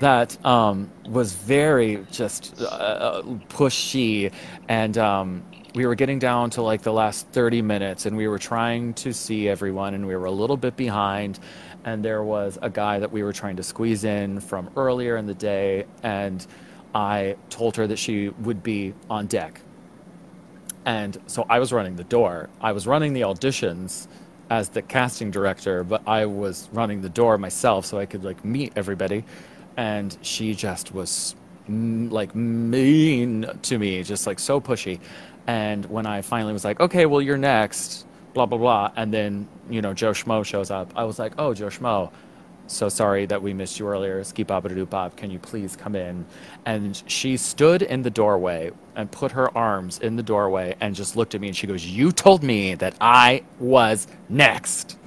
that 0.00 0.44
um, 0.44 0.90
was 1.08 1.32
very 1.32 2.04
just 2.10 2.60
uh, 2.60 3.22
pushy 3.48 4.32
and 4.68 4.98
um, 4.98 5.42
we 5.74 5.86
were 5.86 5.94
getting 5.94 6.18
down 6.18 6.50
to 6.50 6.62
like 6.62 6.82
the 6.82 6.92
last 6.92 7.26
30 7.28 7.62
minutes 7.62 8.06
and 8.06 8.16
we 8.16 8.28
were 8.28 8.38
trying 8.38 8.94
to 8.94 9.12
see 9.12 9.48
everyone 9.48 9.94
and 9.94 10.06
we 10.06 10.14
were 10.16 10.26
a 10.26 10.30
little 10.30 10.56
bit 10.56 10.76
behind 10.76 11.38
and 11.84 12.04
there 12.04 12.22
was 12.22 12.58
a 12.62 12.70
guy 12.70 12.98
that 12.98 13.10
we 13.10 13.22
were 13.22 13.32
trying 13.32 13.56
to 13.56 13.62
squeeze 13.62 14.04
in 14.04 14.40
from 14.40 14.70
earlier 14.76 15.16
in 15.16 15.26
the 15.26 15.34
day 15.34 15.84
and 16.02 16.46
i 16.94 17.36
told 17.50 17.76
her 17.76 17.86
that 17.86 17.98
she 17.98 18.28
would 18.28 18.62
be 18.62 18.94
on 19.10 19.26
deck 19.26 19.60
and 20.84 21.18
so 21.26 21.46
I 21.48 21.58
was 21.58 21.72
running 21.72 21.96
the 21.96 22.04
door. 22.04 22.50
I 22.60 22.72
was 22.72 22.86
running 22.86 23.12
the 23.14 23.22
auditions 23.22 24.06
as 24.50 24.68
the 24.70 24.82
casting 24.82 25.30
director, 25.30 25.84
but 25.84 26.06
I 26.06 26.26
was 26.26 26.68
running 26.72 27.00
the 27.00 27.08
door 27.08 27.38
myself 27.38 27.86
so 27.86 27.98
I 27.98 28.06
could 28.06 28.24
like 28.24 28.44
meet 28.44 28.72
everybody. 28.76 29.24
And 29.76 30.16
she 30.22 30.54
just 30.54 30.94
was 30.94 31.34
mm, 31.68 32.10
like 32.10 32.34
mean 32.34 33.46
to 33.62 33.78
me, 33.78 34.02
just 34.02 34.26
like 34.26 34.38
so 34.38 34.60
pushy. 34.60 35.00
And 35.46 35.84
when 35.86 36.06
I 36.06 36.22
finally 36.22 36.52
was 36.52 36.64
like, 36.64 36.80
okay, 36.80 37.06
well, 37.06 37.20
you're 37.20 37.36
next, 37.36 38.06
blah, 38.32 38.46
blah, 38.46 38.58
blah. 38.58 38.92
And 38.96 39.12
then, 39.12 39.48
you 39.68 39.82
know, 39.82 39.92
Joe 39.92 40.12
Schmo 40.12 40.44
shows 40.44 40.70
up. 40.70 40.92
I 40.96 41.04
was 41.04 41.18
like, 41.18 41.34
oh, 41.38 41.54
Joe 41.54 41.66
Schmo, 41.66 42.10
so 42.66 42.88
sorry 42.88 43.26
that 43.26 43.42
we 43.42 43.52
missed 43.52 43.78
you 43.78 43.86
earlier. 43.88 44.22
Ski 44.24 44.42
Bob 44.42 44.66
Bob, 44.90 45.16
can 45.16 45.30
you 45.30 45.38
please 45.38 45.76
come 45.76 45.94
in? 45.94 46.24
And 46.64 47.02
she 47.06 47.36
stood 47.36 47.82
in 47.82 48.02
the 48.02 48.10
doorway 48.10 48.70
and 48.96 49.10
put 49.10 49.32
her 49.32 49.56
arms 49.56 49.98
in 49.98 50.16
the 50.16 50.22
doorway 50.22 50.76
and 50.80 50.94
just 50.94 51.16
looked 51.16 51.34
at 51.34 51.40
me 51.40 51.48
and 51.48 51.56
she 51.56 51.66
goes, 51.66 51.84
You 51.84 52.12
told 52.12 52.42
me 52.42 52.74
that 52.76 52.94
I 53.00 53.44
was 53.58 54.06
next. 54.28 54.96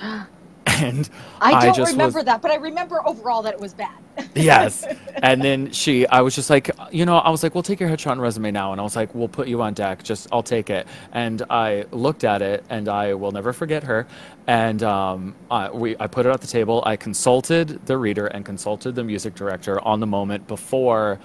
And 0.82 1.08
I 1.40 1.66
don't 1.66 1.76
just 1.76 1.92
remember 1.92 2.18
was, 2.18 2.24
that, 2.26 2.42
but 2.42 2.50
I 2.50 2.56
remember 2.56 3.06
overall 3.06 3.42
that 3.42 3.54
it 3.54 3.60
was 3.60 3.74
bad. 3.74 3.96
yes. 4.34 4.86
And 5.22 5.42
then 5.42 5.70
she, 5.72 6.06
I 6.06 6.20
was 6.20 6.34
just 6.34 6.50
like, 6.50 6.70
you 6.90 7.04
know, 7.04 7.18
I 7.18 7.30
was 7.30 7.42
like, 7.42 7.54
we'll 7.54 7.62
take 7.62 7.80
your 7.80 7.88
headshot 7.88 8.12
and 8.12 8.20
resume 8.20 8.50
now. 8.50 8.72
And 8.72 8.80
I 8.80 8.84
was 8.84 8.96
like, 8.96 9.14
we'll 9.14 9.28
put 9.28 9.48
you 9.48 9.62
on 9.62 9.74
deck. 9.74 10.02
Just, 10.02 10.28
I'll 10.32 10.42
take 10.42 10.70
it. 10.70 10.86
And 11.12 11.42
I 11.50 11.84
looked 11.92 12.24
at 12.24 12.42
it 12.42 12.64
and 12.70 12.88
I 12.88 13.14
will 13.14 13.32
never 13.32 13.52
forget 13.52 13.82
her. 13.84 14.06
And 14.46 14.82
um, 14.82 15.34
I, 15.50 15.70
we, 15.70 15.96
I 15.98 16.06
put 16.06 16.26
it 16.26 16.30
at 16.30 16.40
the 16.40 16.46
table. 16.46 16.82
I 16.86 16.96
consulted 16.96 17.84
the 17.86 17.96
reader 17.98 18.26
and 18.26 18.44
consulted 18.44 18.94
the 18.94 19.04
music 19.04 19.34
director 19.34 19.80
on 19.82 20.00
the 20.00 20.06
moment 20.06 20.46
before 20.46 21.18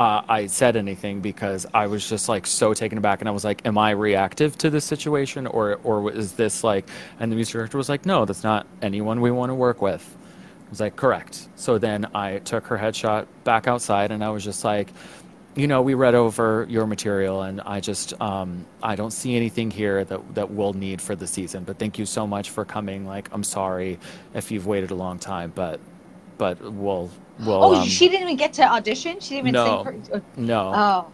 uh, 0.00 0.22
I 0.28 0.46
said 0.46 0.76
anything 0.76 1.20
because 1.20 1.66
I 1.74 1.86
was 1.86 2.08
just 2.08 2.28
like 2.28 2.46
so 2.46 2.72
taken 2.72 2.96
aback, 2.98 3.20
and 3.20 3.28
I 3.28 3.32
was 3.32 3.44
like, 3.44 3.66
"Am 3.66 3.76
I 3.76 3.90
reactive 3.90 4.56
to 4.58 4.70
this 4.70 4.84
situation, 4.86 5.46
or 5.46 5.78
or 5.84 6.10
is 6.10 6.32
this 6.32 6.64
like?" 6.64 6.88
And 7.20 7.30
the 7.30 7.36
music 7.36 7.52
director 7.52 7.76
was 7.76 7.90
like, 7.90 8.06
"No, 8.06 8.24
that's 8.24 8.42
not 8.42 8.66
anyone 8.80 9.20
we 9.20 9.30
want 9.30 9.50
to 9.50 9.54
work 9.54 9.82
with." 9.82 10.16
I 10.66 10.70
was 10.70 10.80
like, 10.80 10.96
"Correct." 10.96 11.48
So 11.54 11.76
then 11.76 12.08
I 12.14 12.38
took 12.38 12.66
her 12.68 12.78
headshot 12.78 13.26
back 13.44 13.68
outside, 13.68 14.10
and 14.10 14.24
I 14.24 14.30
was 14.30 14.42
just 14.42 14.64
like, 14.64 14.90
"You 15.54 15.66
know, 15.66 15.82
we 15.82 15.92
read 15.92 16.14
over 16.14 16.66
your 16.70 16.86
material, 16.86 17.42
and 17.42 17.60
I 17.60 17.80
just 17.80 18.18
um, 18.22 18.64
I 18.82 18.96
don't 18.96 19.12
see 19.12 19.36
anything 19.36 19.70
here 19.70 20.04
that 20.04 20.34
that 20.34 20.50
we'll 20.50 20.72
need 20.72 21.02
for 21.02 21.14
the 21.14 21.26
season. 21.26 21.64
But 21.64 21.78
thank 21.78 21.98
you 21.98 22.06
so 22.06 22.26
much 22.26 22.48
for 22.50 22.64
coming. 22.64 23.06
Like, 23.06 23.28
I'm 23.32 23.44
sorry 23.44 23.98
if 24.34 24.50
you've 24.50 24.66
waited 24.66 24.92
a 24.92 24.94
long 24.94 25.18
time, 25.18 25.52
but 25.54 25.78
but 26.40 26.58
we'll 26.72 27.10
we'll." 27.40 27.62
oh, 27.62 27.74
um, 27.76 27.86
she 27.86 28.08
didn't 28.08 28.22
even 28.22 28.36
get 28.36 28.52
to 28.54 28.62
audition. 28.64 29.20
She 29.20 29.36
didn't 29.36 29.48
even 29.48 29.52
no. 29.52 29.84
sing. 29.84 30.02
For, 30.02 30.22
no. 30.40 30.72
oh, 30.74 31.12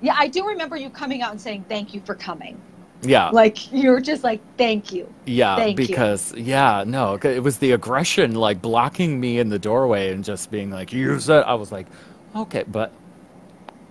yeah, 0.00 0.16
I 0.18 0.26
do 0.26 0.46
remember 0.48 0.76
you 0.76 0.88
coming 0.90 1.20
out 1.22 1.30
and 1.30 1.40
saying 1.40 1.66
thank 1.68 1.92
you 1.94 2.00
for 2.00 2.14
coming. 2.14 2.58
yeah. 3.02 3.28
Like 3.30 3.70
you 3.72 3.90
were 3.90 4.00
just 4.00 4.24
like 4.24 4.40
thank 4.56 4.92
you. 4.92 5.12
Yeah, 5.26 5.56
Thank 5.56 5.78
you. 5.78 5.86
because 5.86 6.34
yeah, 6.34 6.84
no, 6.86 7.18
it 7.22 7.42
was 7.42 7.58
the 7.58 7.72
aggression 7.72 8.34
like 8.34 8.62
blocking 8.62 9.20
me 9.20 9.38
in 9.38 9.50
the 9.50 9.58
doorway 9.58 10.10
and 10.12 10.24
just 10.24 10.50
being 10.50 10.70
like, 10.70 10.90
"You 10.92 11.20
said." 11.20 11.44
I 11.44 11.54
was 11.54 11.70
like, 11.70 11.86
"Okay, 12.34 12.64
but 12.66 12.90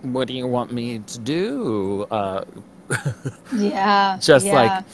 what 0.02 0.26
do 0.26 0.34
you 0.34 0.48
want 0.48 0.72
me 0.72 0.98
to 0.98 1.18
do?" 1.20 2.06
Uh, 2.10 2.44
Yeah, 3.56 4.18
Just 4.20 4.46
yeah. 4.46 4.52
like- 4.52 4.84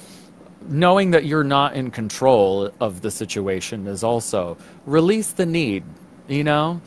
knowing 0.69 1.13
that 1.13 1.25
you're 1.27 1.45
not 1.45 1.75
in 1.75 1.91
control 1.91 2.71
of 2.81 3.03
the 3.03 3.11
situation 3.11 3.87
is 3.89 4.05
also 4.05 4.59
release 4.87 5.33
the 5.33 5.47
need, 5.47 5.85
you 6.29 6.45
know. 6.45 6.81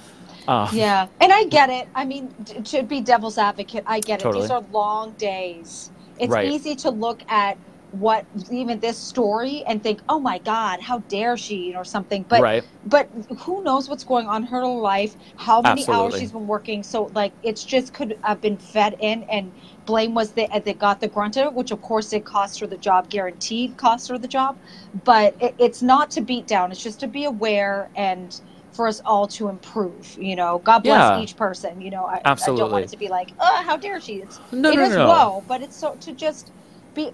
Uh, 0.47 0.71
Yeah, 0.71 1.07
and 1.21 1.33
I 1.33 1.45
get 1.45 1.69
it. 1.69 1.89
I 1.95 2.05
mean, 2.05 2.33
to 2.65 2.83
be 2.83 3.01
devil's 3.01 3.37
advocate, 3.37 3.83
I 3.87 4.01
get 4.01 4.21
it. 4.21 4.31
These 4.31 4.49
are 4.51 4.61
long 4.71 5.13
days. 5.13 5.91
It's 6.19 6.31
Right. 6.31 6.47
easy 6.47 6.75
to 6.77 6.91
look 6.91 7.23
at 7.29 7.59
what 7.91 8.25
even 8.51 8.79
this 8.79 8.97
story 8.99 9.63
and 9.67 9.83
think, 9.83 10.01
"Oh 10.09 10.19
my 10.19 10.39
God, 10.39 10.81
how 10.81 10.99
dare 11.09 11.37
she?" 11.37 11.75
or 11.75 11.85
something. 11.85 12.25
But 12.29 12.41
right. 12.41 12.63
but 12.85 13.09
who 13.39 13.63
knows 13.63 13.89
what's 13.89 14.03
going 14.05 14.27
on 14.27 14.43
in 14.43 14.47
her 14.49 14.65
life? 14.65 15.15
How 15.37 15.61
many 15.61 15.87
hours 15.89 16.15
she's 16.15 16.31
been 16.33 16.47
working? 16.47 16.83
So 16.83 17.11
like, 17.15 17.33
it's 17.43 17.65
just 17.65 17.93
could 17.93 18.17
have 18.23 18.41
been 18.41 18.57
fed 18.57 18.95
in, 18.99 19.23
and 19.23 19.53
blame 19.85 20.15
was 20.15 20.33
the 20.33 20.49
they 20.65 20.73
got 20.75 21.01
the 21.01 21.09
grunt 21.09 21.37
of 21.37 21.47
it, 21.47 21.53
which 21.55 21.71
of 21.71 21.81
course 21.81 22.13
it 22.13 22.25
cost 22.25 22.59
her 22.61 22.67
the 22.67 22.77
job, 22.77 23.09
guaranteed 23.09 23.77
cost 23.77 24.09
her 24.09 24.17
the 24.19 24.27
job. 24.29 24.59
But 25.05 25.35
it, 25.41 25.55
it's 25.59 25.81
not 25.83 26.11
to 26.13 26.21
beat 26.21 26.47
down; 26.47 26.71
it's 26.71 26.83
just 26.83 27.01
to 27.01 27.07
be 27.07 27.25
aware 27.25 27.91
and 27.95 28.39
for 28.73 28.87
us 28.87 29.01
all 29.05 29.27
to 29.29 29.49
improve. 29.49 30.13
You 30.17 30.35
know, 30.37 30.59
God 30.59 30.85
bless 30.85 31.09
Yeah. 31.09 31.15
each 31.15 31.37
person. 31.37 31.81
You 31.81 31.91
know, 31.91 32.05
I, 32.05 32.23
I 32.41 32.51
don't 32.51 32.71
want 32.71 32.85
it 32.85 32.89
to 32.91 32.97
be 32.97 33.09
like, 33.09 33.33
oh, 33.39 33.63
how 33.65 33.77
dare 33.77 34.01
she? 34.01 34.15
It's, 34.17 34.41
No, 34.51 34.71
it 34.71 34.75
no, 34.75 34.87
is 34.87 34.97
no. 34.97 34.97
woe, 34.97 35.45
but 35.47 35.61
it's 35.63 35.77
so 35.79 35.97
to 36.01 36.13
just 36.15 36.53
be. 36.95 37.11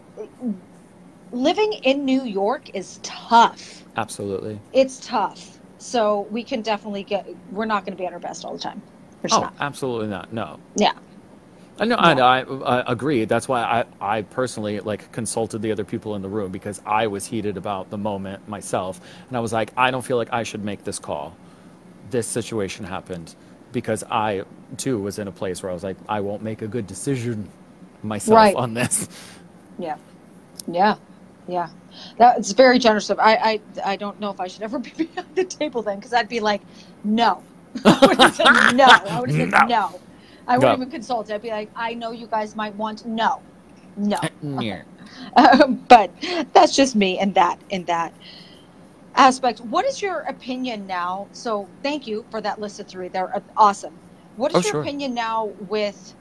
Living 1.33 1.73
in 1.83 2.05
New 2.05 2.23
York 2.25 2.69
is 2.73 2.99
tough 3.03 3.83
Absolutely. 3.97 4.61
it's 4.73 4.99
tough. 4.99 5.61
So 5.79 6.27
we 6.31 6.45
can 6.45 6.63
definitely 6.63 7.05
get. 7.05 7.27
We're 7.47 7.65
not 7.65 7.85
going 7.85 7.97
to 7.97 8.01
be 8.01 8.07
at 8.07 8.13
our 8.13 8.19
best 8.19 8.45
all 8.45 8.53
the 8.53 8.59
time. 8.59 8.83
We're 9.23 9.29
Oh, 9.31 9.41
not. 9.41 9.55
absolutely 9.59 10.07
not. 10.09 10.33
No. 10.33 10.61
Yeah. 10.75 10.93
I 11.79 11.85
know, 11.85 11.97
I, 11.97 12.13
know, 12.15 12.25
I, 12.25 12.41
I 12.79 12.91
agree. 12.91 13.25
That's 13.25 13.47
why 13.47 13.61
I, 14.01 14.17
I 14.17 14.21
personally 14.23 14.79
like 14.81 15.11
consulted 15.11 15.61
the 15.61 15.71
other 15.71 15.85
people 15.85 16.15
in 16.15 16.21
the 16.23 16.29
room 16.29 16.51
because 16.51 16.81
I 16.85 17.07
was 17.07 17.25
heated 17.25 17.57
about 17.57 17.89
the 17.91 17.97
moment 17.97 18.47
myself, 18.49 19.01
and 19.29 19.37
I 19.37 19.41
was 19.41 19.53
like, 19.53 19.71
I 19.77 19.91
don't 19.91 20.03
feel 20.05 20.17
like 20.17 20.33
I 20.33 20.43
should 20.43 20.65
make 20.65 20.83
this 20.85 20.99
call. 20.99 21.35
this 22.11 22.27
situation 22.27 22.85
happened 22.85 23.35
because 23.73 24.03
I 24.11 24.43
too 24.77 24.99
was 24.99 25.19
in 25.19 25.27
a 25.27 25.31
place 25.31 25.63
where 25.63 25.71
I 25.71 25.73
was 25.73 25.83
like, 25.83 25.97
I 26.09 26.21
won't 26.21 26.43
make 26.43 26.61
a 26.63 26.67
good 26.67 26.87
decision 26.87 27.49
myself 28.03 28.35
Right. 28.37 28.55
on 28.55 28.73
this. 28.75 29.09
Yeah. 29.79 29.97
Yeah. 30.67 30.97
Yeah. 31.47 31.69
That's 32.17 32.51
very 32.53 32.79
generous 32.79 33.09
of 33.09 33.19
I, 33.19 33.35
I 33.35 33.61
I 33.93 33.95
don't 33.97 34.19
know 34.19 34.31
if 34.31 34.39
I 34.39 34.47
should 34.47 34.63
ever 34.63 34.79
be 34.87 34.91
behind 34.91 35.27
the 35.35 35.45
table 35.45 35.83
then 35.83 35.97
because 35.97 36.13
I'd 36.13 36.29
be 36.29 36.39
like, 36.41 36.61
no. 37.03 37.43
I 37.85 38.07
would 38.07 38.19
have 38.19 38.35
said 38.35 38.55
no. 38.71 39.03
I 39.09 39.19
would 39.21 39.31
have 39.31 39.37
said 39.37 39.51
No. 39.67 39.67
no. 39.67 40.01
I 40.47 40.59
wouldn't 40.59 40.79
even 40.79 40.91
consult. 40.91 41.29
It. 41.29 41.35
I'd 41.35 41.43
be 41.43 41.51
like, 41.51 41.71
I 41.75 41.95
know 41.95 42.11
you 42.11 42.27
guys 42.27 42.55
might 42.55 42.75
want 42.75 43.05
no. 43.05 43.43
No. 43.97 44.31
Um, 45.37 45.85
but 45.89 46.15
that's 46.53 46.75
just 46.75 46.95
me 46.95 47.19
and 47.19 47.35
that 47.35 47.63
in 47.69 47.85
that 47.85 48.15
aspect. 49.15 49.59
What 49.61 49.85
is 49.85 50.01
your 50.01 50.21
opinion 50.21 50.87
now? 50.87 51.29
So 51.33 51.71
thank 51.83 52.07
you 52.07 52.27
for 52.31 52.41
that 52.41 52.59
list 52.59 52.79
of 52.79 52.87
three. 52.89 53.09
They're 53.09 53.35
uh, 53.35 53.41
awesome. 53.57 54.01
What 54.35 54.51
is 54.51 54.57
Oh, 54.57 54.61
your 54.63 54.73
sure. 54.73 54.81
opinion 54.81 55.13
now 55.15 55.55
with 55.59 56.15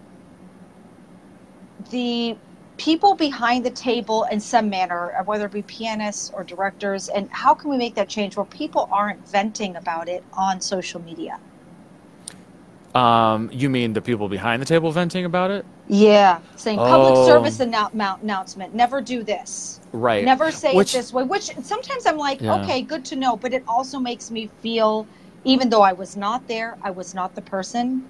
the 1.91 2.39
people 2.79 3.17
behind 3.17 3.67
the 3.67 3.71
table 3.71 4.27
in 4.31 4.41
some 4.41 4.71
manner, 4.71 5.15
uh, 5.19 5.25
whether 5.25 5.47
it 5.47 5.53
be 5.53 5.63
pianists 5.63 6.31
or 6.35 6.45
directors, 6.45 7.09
and 7.09 7.29
how 7.33 7.55
can 7.55 7.71
we 7.71 7.79
make 7.79 7.95
that 7.97 8.09
change 8.09 8.37
where 8.37 8.47
people 8.47 8.89
aren't 8.93 9.29
venting 9.29 9.77
about 9.77 10.09
it 10.09 10.27
on 10.35 10.61
social 10.61 11.01
media? 11.03 11.41
Um, 12.97 13.51
you 13.53 13.69
mean 13.69 13.93
the 13.93 14.01
people 14.01 14.29
behind 14.29 14.63
the 14.63 14.67
table 14.67 14.91
venting 14.91 15.25
about 15.27 15.51
it? 15.51 15.67
Yeah, 15.89 16.39
saying 16.57 16.79
public 16.79 17.13
Oh. 17.15 17.27
service 17.27 17.59
annou- 17.59 17.91
announcement. 18.23 18.75
Never 18.75 19.01
do 19.01 19.23
this. 19.23 19.81
Right. 19.93 20.25
Never 20.25 20.51
say 20.51 20.75
Which- 20.75 20.95
it 20.95 20.99
this 20.99 21.13
way. 21.13 21.23
Which 21.25 21.51
sometimes 21.63 22.07
I'm 22.07 22.17
like, 22.17 22.41
Yeah. 22.41 22.63
okay, 22.63 22.81
good 22.83 23.05
to 23.07 23.17
know, 23.17 23.37
but 23.37 23.53
it 23.53 23.63
also 23.69 23.99
makes 23.99 24.31
me 24.31 24.49
feel, 24.63 25.07
even 25.45 25.69
though 25.69 25.83
I 25.83 25.93
was 25.93 26.17
not 26.17 26.49
there, 26.49 26.77
I 26.83 26.91
was 26.91 27.15
not 27.15 27.35
the 27.35 27.43
person. 27.43 28.05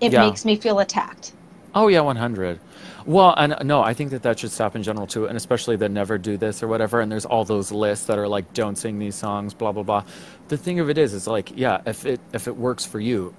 It 0.00 0.12
Yeah. 0.12 0.24
makes 0.24 0.44
me 0.46 0.56
feel 0.56 0.78
attacked. 0.78 1.32
Oh 1.74 1.88
yeah, 1.88 2.00
100. 2.00 2.58
Well, 3.06 3.34
and 3.36 3.54
no, 3.64 3.82
I 3.82 3.92
think 3.94 4.10
that 4.10 4.22
that 4.22 4.38
should 4.38 4.50
stop 4.50 4.74
in 4.74 4.82
general 4.82 5.06
too, 5.06 5.26
and 5.26 5.36
especially 5.36 5.76
the 5.76 5.88
never 5.88 6.18
do 6.18 6.36
this 6.36 6.62
or 6.62 6.68
whatever. 6.68 7.00
And 7.00 7.12
there's 7.12 7.26
all 7.26 7.44
those 7.44 7.70
lists 7.70 8.06
that 8.06 8.18
are 8.18 8.26
like, 8.26 8.52
don't 8.54 8.76
sing 8.76 8.98
these 8.98 9.14
songs, 9.14 9.52
blah 9.54 9.70
blah 9.72 9.82
blah. 9.84 10.02
The 10.48 10.56
thing 10.56 10.80
of 10.80 10.88
it 10.90 10.98
is, 10.98 11.12
is 11.12 11.26
like, 11.26 11.52
yeah, 11.54 11.80
if 11.86 12.06
it 12.06 12.20
if 12.32 12.48
it 12.48 12.56
works 12.56 12.84
for 12.86 12.98
you, 13.00 13.34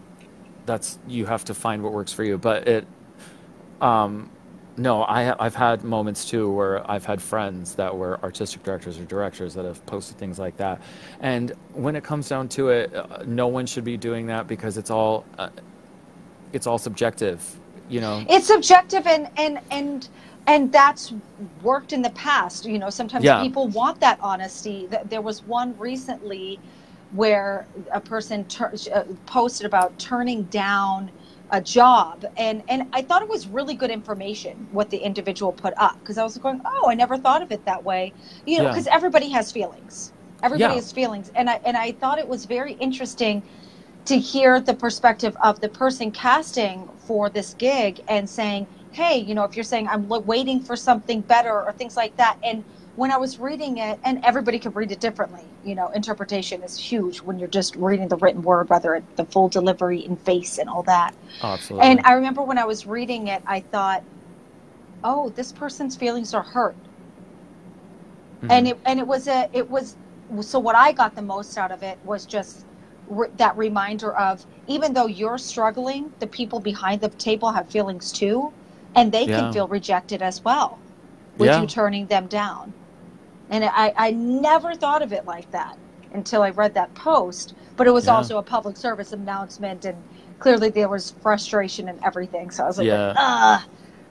that's 0.65 0.99
you 1.07 1.25
have 1.27 1.45
to 1.45 1.53
find 1.53 1.83
what 1.83 1.93
works 1.93 2.13
for 2.13 2.23
you. 2.23 2.37
But 2.37 2.67
it, 2.67 2.87
um, 3.81 4.29
no, 4.77 5.03
I 5.03 5.35
I've 5.43 5.55
had 5.55 5.83
moments 5.83 6.29
too 6.29 6.51
where 6.51 6.89
I've 6.89 7.05
had 7.05 7.21
friends 7.21 7.75
that 7.75 7.95
were 7.95 8.19
artistic 8.23 8.63
directors 8.63 8.99
or 8.99 9.05
directors 9.05 9.53
that 9.55 9.65
have 9.65 9.85
posted 9.87 10.17
things 10.17 10.39
like 10.39 10.57
that, 10.57 10.81
and 11.21 11.53
when 11.73 11.95
it 11.95 12.03
comes 12.03 12.29
down 12.29 12.49
to 12.49 12.69
it, 12.69 12.93
uh, 12.95 13.23
no 13.25 13.47
one 13.47 13.65
should 13.65 13.85
be 13.85 13.97
doing 13.97 14.27
that 14.27 14.47
because 14.47 14.77
it's 14.77 14.91
all, 14.91 15.25
uh, 15.39 15.49
it's 16.53 16.67
all 16.67 16.77
subjective, 16.79 17.59
you 17.89 18.01
know. 18.01 18.25
It's 18.29 18.47
subjective, 18.47 19.07
and 19.07 19.29
and 19.37 19.59
and 19.71 20.09
and 20.47 20.71
that's 20.71 21.13
worked 21.61 21.93
in 21.93 22.01
the 22.01 22.11
past. 22.11 22.65
You 22.65 22.79
know, 22.79 22.89
sometimes 22.89 23.25
Yeah. 23.25 23.41
people 23.41 23.67
want 23.69 23.99
that 24.01 24.19
honesty. 24.21 24.87
There 25.05 25.21
was 25.21 25.43
one 25.43 25.77
recently 25.77 26.59
where 27.11 27.69
a 27.93 28.01
person 28.01 28.45
tur- 28.47 28.73
uh, 28.93 29.03
posted 29.27 29.67
about 29.67 29.99
turning 29.99 30.45
down 30.45 31.11
a 31.51 31.61
job 31.61 32.25
and 32.37 32.63
and 32.69 32.83
I 32.93 33.03
thought 33.03 33.23
it 33.23 33.29
was 33.29 33.47
really 33.47 33.75
good 33.75 33.91
information 33.91 34.67
what 34.71 34.89
the 34.91 34.97
individual 34.97 35.53
put 35.53 35.73
up 35.77 35.99
because 35.99 36.17
I 36.17 36.23
was 36.23 36.37
going 36.39 36.61
oh 36.65 36.89
I 36.89 36.95
never 36.95 37.17
thought 37.17 37.43
of 37.43 37.51
it 37.51 37.65
that 37.65 37.83
way 37.85 38.15
you 38.45 38.57
know 38.59 38.65
Yeah. 38.65 38.69
because 38.69 38.87
everybody 38.87 39.29
has 39.31 39.51
feelings 39.51 40.13
everybody 40.43 40.75
Yeah. 40.75 40.81
has 40.81 40.91
feelings 40.91 41.31
and 41.35 41.49
I 41.49 41.61
and 41.65 41.77
I 41.77 41.93
thought 41.93 42.19
it 42.19 42.27
was 42.27 42.45
very 42.45 42.73
interesting 42.73 43.43
to 44.05 44.19
hear 44.19 44.61
the 44.61 44.75
perspective 44.75 45.37
of 45.43 45.61
the 45.61 45.69
person 45.69 46.11
casting 46.11 46.89
for 46.97 47.29
this 47.29 47.53
gig 47.55 48.01
and 48.07 48.29
saying 48.29 48.67
hey 48.91 49.17
you 49.19 49.35
know 49.35 49.43
if 49.45 49.55
you're 49.55 49.63
saying 49.63 49.87
I'm 49.89 50.07
waiting 50.09 50.61
for 50.61 50.75
something 50.75 51.21
better 51.21 51.53
or 51.63 51.73
things 51.73 51.97
like 51.97 52.17
that 52.17 52.37
and 52.43 52.65
when 52.95 53.11
I 53.11 53.17
was 53.17 53.39
reading 53.39 53.77
it, 53.77 53.99
and 54.03 54.23
everybody 54.23 54.59
could 54.59 54.75
read 54.75 54.91
it 54.91 54.99
differently, 54.99 55.43
you 55.63 55.75
know, 55.75 55.87
interpretation 55.89 56.61
is 56.63 56.77
huge 56.77 57.21
when 57.21 57.39
you're 57.39 57.47
just 57.47 57.75
reading 57.77 58.07
the 58.09 58.17
written 58.17 58.41
word, 58.41 58.69
whether 58.69 58.95
it 58.95 59.03
the 59.15 59.25
full 59.25 59.47
delivery 59.49 60.03
in 60.05 60.15
face 60.17 60.57
and 60.57 60.69
all 60.69 60.83
that. 60.83 61.13
Oh, 61.41 61.53
absolutely. 61.53 61.87
And 61.89 62.01
I 62.03 62.13
remember 62.13 62.41
when 62.41 62.57
I 62.57 62.65
was 62.65 62.85
reading 62.85 63.27
it, 63.27 63.41
I 63.47 63.61
thought, 63.61 64.03
oh, 65.03 65.29
this 65.29 65.51
person's 65.51 65.95
feelings 65.95 66.33
are 66.33 66.43
hurt. 66.43 66.75
Mhm. 68.43 68.51
And 68.51 68.67
it 68.67 68.79
and 68.85 68.99
it 68.99 69.07
was 69.07 69.27
a 69.27 69.49
it 69.53 69.69
was 69.69 69.95
so 70.41 70.59
what 70.59 70.75
I 70.75 70.91
got 70.91 71.15
the 71.15 71.21
most 71.21 71.57
out 71.57 71.71
of 71.71 71.83
it 71.83 71.97
was 72.05 72.25
just 72.25 72.65
re- 73.07 73.29
that 73.37 73.55
reminder 73.57 74.15
of 74.17 74.45
even 74.67 74.93
though 74.93 75.07
you're 75.07 75.37
struggling, 75.37 76.11
the 76.19 76.27
people 76.27 76.59
behind 76.59 77.01
the 77.01 77.09
table 77.09 77.51
have 77.51 77.69
feelings 77.69 78.11
too, 78.11 78.51
and 78.95 79.11
they 79.11 79.25
Yeah. 79.25 79.39
can 79.39 79.53
feel 79.53 79.67
rejected 79.67 80.21
as 80.21 80.43
well 80.43 80.77
with 81.37 81.47
Yeah. 81.49 81.61
you 81.61 81.67
turning 81.67 82.07
them 82.07 82.27
down. 82.27 82.73
And 83.51 83.65
I, 83.65 83.93
I 83.97 84.11
never 84.11 84.73
thought 84.75 85.01
of 85.01 85.11
it 85.13 85.25
like 85.25 85.49
that 85.51 85.77
until 86.13 86.41
I 86.41 86.49
read 86.51 86.73
that 86.73 86.93
post. 86.95 87.53
But 87.77 87.85
it 87.87 87.91
was 87.91 88.05
Yeah. 88.05 88.15
also 88.15 88.37
a 88.37 88.43
public 88.43 88.77
service 88.77 89.11
announcement, 89.13 89.85
and 89.85 89.97
clearly 90.39 90.69
there 90.69 90.87
was 90.89 91.11
frustration 91.21 91.89
and 91.89 91.99
everything. 92.03 92.49
So 92.49 92.63
I 92.63 92.67
was 92.67 92.77
like, 92.77 92.87
Yeah. 92.87 93.13
Ugh, 93.17 93.61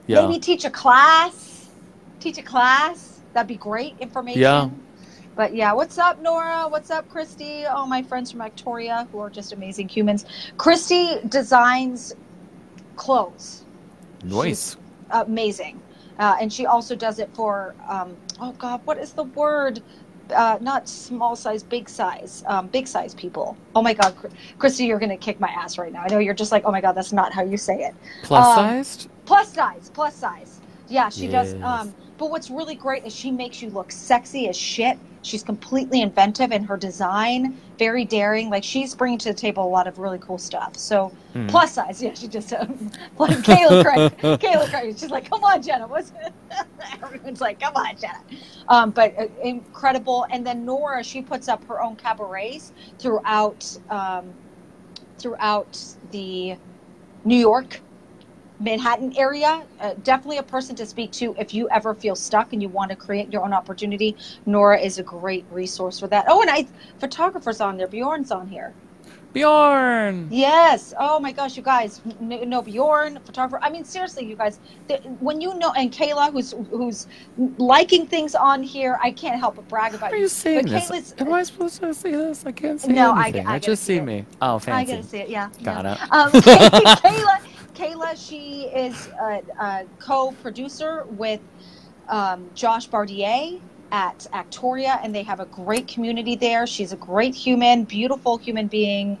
yeah. 0.07 0.25
maybe 0.27 0.39
teach 0.39 0.63
a 0.63 0.69
class, 0.69 1.69
teach 2.19 2.37
a 2.37 2.43
class. 2.43 3.19
That'd 3.33 3.47
be 3.47 3.55
great 3.55 3.95
information. 3.99 4.41
Yeah. 4.41 4.69
But 5.35 5.55
yeah, 5.55 5.71
what's 5.73 5.97
up, 5.97 6.21
Nora? 6.21 6.67
What's 6.67 6.91
up, 6.91 7.07
Christy? 7.09 7.65
All 7.65 7.87
my 7.87 8.03
friends 8.03 8.31
from 8.31 8.41
Victoria 8.43 9.07
who 9.11 9.19
are 9.19 9.29
just 9.29 9.53
amazing 9.53 9.87
humans. 9.87 10.25
Christy 10.57 11.19
designs 11.29 12.13
clothes 12.95 13.63
Nice. 14.23 14.75
amazing. 15.09 15.79
Uh, 16.19 16.35
and 16.41 16.51
she 16.51 16.65
also 16.65 16.95
does 16.95 17.17
it 17.19 17.29
for, 17.33 17.73
um, 17.89 18.15
oh 18.41 18.51
God, 18.53 18.81
what 18.85 18.97
is 18.97 19.13
the 19.13 19.23
word? 19.23 19.81
Uh, 20.35 20.57
not 20.61 20.87
small 20.87 21.35
size, 21.35 21.61
big 21.61 21.89
size, 21.89 22.43
um, 22.47 22.67
big 22.67 22.87
size 22.87 23.13
people. 23.13 23.57
Oh 23.75 23.81
my 23.81 23.93
God, 23.93 24.15
Christy, 24.59 24.85
you're 24.85 24.99
going 24.99 25.09
to 25.09 25.17
kick 25.17 25.39
my 25.39 25.49
ass 25.49 25.77
right 25.77 25.91
now. 25.91 26.01
I 26.03 26.07
know 26.07 26.19
you're 26.19 26.33
just 26.33 26.51
like, 26.51 26.63
oh 26.65 26.71
my 26.71 26.79
God, 26.81 26.93
that's 26.93 27.11
not 27.11 27.33
how 27.33 27.43
you 27.43 27.57
say 27.57 27.83
it. 27.83 27.93
Plus 28.23 28.47
um, 28.47 28.55
sized? 28.55 29.09
Plus 29.25 29.51
size, 29.53 29.91
plus 29.93 30.15
size. 30.15 30.61
Yeah, 30.87 31.09
she 31.09 31.27
does. 31.27 31.55
Um, 31.63 31.93
but 32.17 32.29
what's 32.31 32.49
really 32.49 32.75
great 32.75 33.05
is 33.05 33.13
she 33.13 33.31
makes 33.31 33.61
you 33.61 33.69
look 33.71 33.91
sexy 33.91 34.47
as 34.47 34.55
shit. 34.57 34.97
She's 35.21 35.43
completely 35.43 36.01
inventive 36.01 36.51
in 36.51 36.63
her 36.63 36.77
design, 36.77 37.57
very 37.77 38.05
daring. 38.05 38.49
Like 38.49 38.63
she's 38.63 38.95
bringing 38.95 39.19
to 39.19 39.29
the 39.29 39.35
table 39.37 39.63
a 39.63 39.67
lot 39.69 39.87
of 39.87 39.99
really 39.99 40.19
cool 40.19 40.37
stuff. 40.37 40.77
So 40.77 41.11
Mhm. 41.35 41.47
plus 41.47 41.73
size, 41.73 42.01
yeah, 42.01 42.13
she 42.13 42.27
just 42.27 42.51
um, 42.53 42.91
like 43.17 43.37
Kayla 43.39 43.83
Craig. 43.83 44.39
Kayla 44.39 44.69
Craig, 44.69 44.97
she's 44.97 45.11
like, 45.11 45.29
come 45.29 45.43
on, 45.43 45.61
Jenna. 45.61 45.87
What's 45.87 46.11
everyone's 47.21 47.41
like, 47.41 47.59
come 47.59 47.73
on, 47.75 47.95
Jenna. 47.97 48.41
Um, 48.69 48.91
but 48.91 49.13
uh, 49.19 49.27
incredible. 49.43 50.25
And 50.31 50.45
then 50.47 50.65
Nora, 50.65 51.03
she 51.03 51.21
puts 51.23 51.47
up 51.49 51.65
her 51.65 51.81
own 51.81 51.97
cabarets 51.97 52.73
throughout 52.99 53.75
um, 53.89 54.37
throughout 55.19 55.79
the 56.11 56.57
New 57.25 57.37
York 57.37 57.81
Manhattan 58.59 59.13
area, 59.17 59.67
uh, 59.79 59.95
definitely 60.01 60.37
a 60.37 60.43
person 60.43 60.75
to 60.77 60.85
speak 60.85 61.11
to 61.13 61.35
if 61.39 61.53
you 61.53 61.69
ever 61.71 61.95
feel 61.95 62.15
stuck 62.15 62.53
and 62.53 62.61
you 62.61 62.69
want 62.69 62.91
to 62.91 62.97
create 62.97 63.31
your 63.33 63.43
own 63.43 63.53
opportunity. 63.53 64.17
Nora 64.45 64.79
is 64.79 64.97
a 64.97 65.03
great 65.03 65.45
resource 65.49 65.99
for 65.99 66.07
that. 66.09 66.25
Oh, 66.29 66.41
and 66.41 66.49
I 66.51 66.67
photographers 66.99 67.61
on 67.61 67.77
there. 67.77 67.87
Bjorn's 67.87 68.31
on 68.31 68.47
here. 68.47 68.75
Bjorn! 69.33 70.27
Yes. 70.29 70.93
Oh 70.99 71.19
my 71.19 71.31
gosh, 71.31 71.55
you 71.55 71.63
guys 71.63 72.01
No, 72.19 72.61
Bjorn, 72.61 73.19
photographer. 73.25 73.63
I 73.63 73.69
mean, 73.69 73.85
seriously, 73.85 74.25
you 74.25 74.35
guys. 74.35 74.59
th- 74.87 75.01
When 75.19 75.39
you 75.39 75.53
know, 75.57 75.71
and 75.77 75.91
Kayla, 75.91 76.31
who's 76.31 76.53
who's 76.69 77.07
liking 77.57 78.05
things 78.07 78.35
on 78.35 78.61
here, 78.61 78.99
I 79.01 79.11
can't 79.11 79.39
help 79.39 79.55
but 79.55 79.67
brag 79.69 79.93
about 79.93 80.09
How 80.11 80.15
are 80.15 80.19
you 80.19 80.27
seeing 80.27 80.63
But 80.63 80.71
this? 80.71 80.89
Kayla's- 80.91 81.15
Am 81.19 81.31
I 81.33 81.43
supposed 81.43 81.79
to 81.81 81.93
see 81.93 82.11
this? 82.11 82.45
I 82.45 82.51
can't 82.51 82.79
see 82.81 82.89
it. 82.91 82.93
No, 82.95 83.13
I- 83.13 83.23
anything. 83.25 83.45
I 83.47 83.49
I, 83.51 83.53
gotta 83.59 83.65
just 83.71 83.83
see 83.83 83.95
it. 83.97 84.03
me. 84.03 84.25
Oh, 84.41 84.59
fancy. 84.59 84.71
I 84.71 84.95
fancy. 84.95 84.95
gotta 84.95 85.07
see 85.07 85.17
it. 85.19 85.29
Yeah. 85.29 85.49
Got 85.63 85.85
yeah. 85.85 85.93
it. 85.93 86.11
Um, 86.11 86.31
Kayla, 87.01 87.37
Kayla, 87.73 88.27
she 88.29 88.63
is 88.65 89.07
a, 89.21 89.41
a 89.59 89.85
co-producer 89.99 91.05
with 91.11 91.39
um, 92.09 92.49
Josh 92.53 92.87
Bardier 92.87 93.59
at 93.91 94.25
Actoria, 94.33 94.99
and 95.03 95.13
they 95.13 95.23
have 95.23 95.39
a 95.39 95.45
great 95.45 95.87
community 95.87 96.35
there. 96.35 96.65
She's 96.65 96.93
a 96.93 96.97
great 96.97 97.35
human, 97.35 97.83
beautiful 97.83 98.37
human 98.37 98.67
being. 98.67 99.17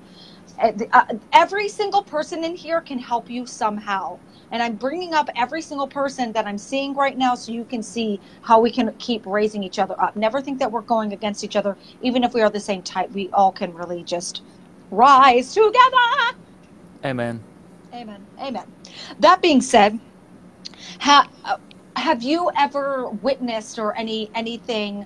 Uh, 0.59 0.71
uh, 0.93 1.05
every 1.33 1.67
single 1.67 2.03
person 2.03 2.43
in 2.43 2.55
here 2.55 2.81
can 2.81 2.99
help 2.99 3.29
you 3.29 3.45
somehow. 3.45 4.19
And 4.51 4.61
I'm 4.61 4.75
bringing 4.75 5.13
up 5.13 5.29
every 5.35 5.61
single 5.61 5.87
person 5.87 6.33
that 6.33 6.45
I'm 6.45 6.57
seeing 6.57 6.93
right 6.93 7.17
now 7.17 7.35
so 7.35 7.51
you 7.51 7.63
can 7.63 7.81
see 7.81 8.19
how 8.41 8.59
we 8.59 8.69
can 8.69 8.93
keep 8.99 9.25
raising 9.25 9.63
each 9.63 9.79
other 9.79 9.95
up. 10.01 10.15
Never 10.15 10.41
think 10.41 10.59
that 10.59 10.71
we're 10.71 10.81
going 10.81 11.13
against 11.13 11.43
each 11.43 11.55
other, 11.55 11.77
even 12.01 12.23
if 12.23 12.33
we 12.33 12.41
are 12.41 12.49
the 12.49 12.59
same 12.59 12.81
type. 12.81 13.11
We 13.11 13.29
all 13.29 13.51
can 13.51 13.73
really 13.73 14.03
just 14.03 14.41
rise 14.91 15.53
together. 15.53 16.37
Amen. 17.05 17.41
Amen. 17.93 18.25
Amen. 18.39 18.65
That 19.19 19.41
being 19.41 19.61
said, 19.61 19.99
ha, 20.99 21.29
uh, 21.45 21.57
have 22.01 22.23
you 22.23 22.51
ever 22.57 23.09
witnessed 23.09 23.79
or 23.79 23.95
any 23.95 24.29
anything? 24.35 25.05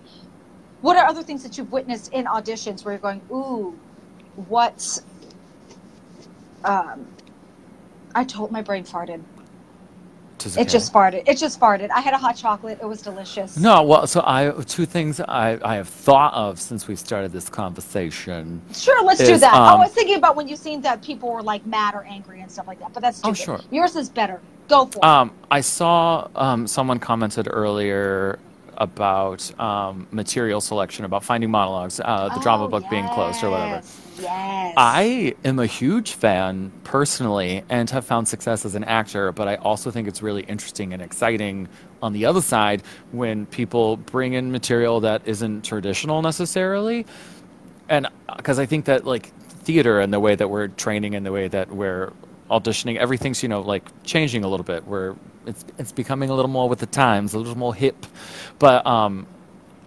What 0.81 0.97
are 0.97 1.05
other 1.05 1.23
things 1.23 1.43
that 1.43 1.57
you've 1.57 1.71
witnessed 1.71 2.13
in 2.13 2.25
auditions 2.25 2.85
where 2.85 2.93
you're 2.93 3.01
going, 3.01 3.21
ooh, 3.31 3.77
what's 4.47 5.01
um, 6.63 7.07
I 8.15 8.23
told 8.23 8.51
my 8.51 8.61
brain 8.61 8.83
farted. 8.83 9.21
Just 10.39 10.57
It 10.57 10.69
just 10.69 10.93
farted. 10.93 11.23
It 11.27 11.37
just 11.37 11.59
farted. 11.59 11.89
I 11.91 12.01
had 12.01 12.13
a 12.13 12.17
hot 12.17 12.35
chocolate. 12.35 12.79
It 12.81 12.85
was 12.85 13.01
delicious. 13.01 13.57
No, 13.57 13.83
well, 13.83 14.07
so 14.07 14.21
I 14.25 14.51
two 14.67 14.85
things 14.85 15.19
I, 15.19 15.59
I 15.63 15.75
have 15.75 15.87
thought 15.89 16.33
of 16.33 16.59
since 16.59 16.87
we 16.87 16.95
started 16.95 17.31
this 17.31 17.49
conversation. 17.49 18.61
Sure, 18.73 19.03
let's 19.03 19.19
do 19.19 19.37
that. 19.37 19.53
oh, 19.53 19.57
um, 19.57 19.63
I 19.63 19.75
was 19.75 19.91
thinking 19.91 20.17
about 20.17 20.35
when 20.35 20.47
you 20.47 20.55
seen 20.55 20.81
that 20.81 21.01
people 21.01 21.31
were 21.31 21.43
like 21.43 21.65
mad 21.65 21.95
or 21.95 22.03
angry 22.05 22.41
and 22.41 22.51
stuff 22.51 22.67
like 22.67 22.79
that, 22.79 22.93
but 22.93 23.01
that's 23.01 23.21
Oh, 23.23 23.33
sure. 23.33 23.59
Yours 23.71 23.95
is 23.95 24.09
better. 24.09 24.41
Go 24.67 24.85
for 24.87 24.97
it. 24.99 25.03
Um, 25.03 25.31
I 25.51 25.61
saw 25.61 26.27
um, 26.35 26.67
someone 26.67 26.99
commented 26.99 27.47
earlier 27.49 28.39
about 28.77 29.57
um, 29.59 30.07
material 30.11 30.59
selection, 30.59 31.05
about 31.05 31.23
finding 31.23 31.49
monologues, 31.49 31.99
uh, 32.03 32.29
the 32.33 32.41
drama 32.41 32.65
Oh, 32.65 32.67
book 32.67 32.83
being 32.89 33.07
closed 33.09 33.41
or 33.43 33.51
whatever. 33.51 33.75
yes, 33.75 34.01
Yes. 34.19 34.73
I 34.77 35.35
am 35.43 35.59
a 35.59 35.65
huge 35.65 36.13
fan 36.13 36.71
personally 36.83 37.63
and 37.69 37.89
have 37.89 38.05
found 38.05 38.27
success 38.27 38.65
as 38.65 38.75
an 38.75 38.83
actor, 38.85 39.31
but 39.33 39.47
I 39.47 39.55
also 39.55 39.91
think 39.91 40.07
it's 40.07 40.21
really 40.21 40.43
interesting 40.43 40.93
and 40.93 41.01
exciting 41.01 41.67
on 42.01 42.13
the 42.13 42.25
other 42.25 42.41
side 42.41 42.81
when 43.11 43.45
people 43.45 43.97
bring 43.97 44.33
in 44.33 44.51
material 44.51 44.99
that 45.01 45.21
isn't 45.25 45.63
traditional 45.63 46.21
necessarily. 46.21 47.05
And 47.89 48.07
because 48.35 48.57
I 48.59 48.65
think 48.65 48.85
that 48.85 49.05
like 49.05 49.27
theater 49.63 49.99
and 49.99 50.11
the 50.13 50.19
way 50.19 50.35
that 50.35 50.49
we're 50.49 50.67
training 50.69 51.15
and 51.15 51.25
the 51.25 51.31
way 51.31 51.47
that 51.49 51.69
we're 51.71 52.11
auditioning, 52.49 52.97
everything's, 52.97 53.41
you 53.43 53.49
know, 53.49 53.61
like 53.61 53.83
changing 54.03 54.43
a 54.43 54.47
little 54.47 54.63
bit. 54.63 54.85
Where 54.87 55.15
it's 55.45 55.65
it's 55.77 55.91
becoming 55.91 56.29
a 56.29 56.33
little 56.33 56.51
more 56.51 56.69
with 56.69 56.79
the 56.79 56.85
times, 56.85 57.33
a 57.33 57.39
little 57.39 57.57
more 57.57 57.75
hip. 57.75 58.05
But 58.59 58.85
um 58.85 59.27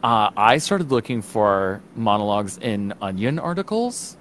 uh, 0.03 0.31
I 0.37 0.59
started 0.59 0.93
looking 0.93 1.23
for 1.23 1.83
monologues 1.97 2.59
in 2.59 2.95
Onion 3.03 3.39
articles 3.39 4.17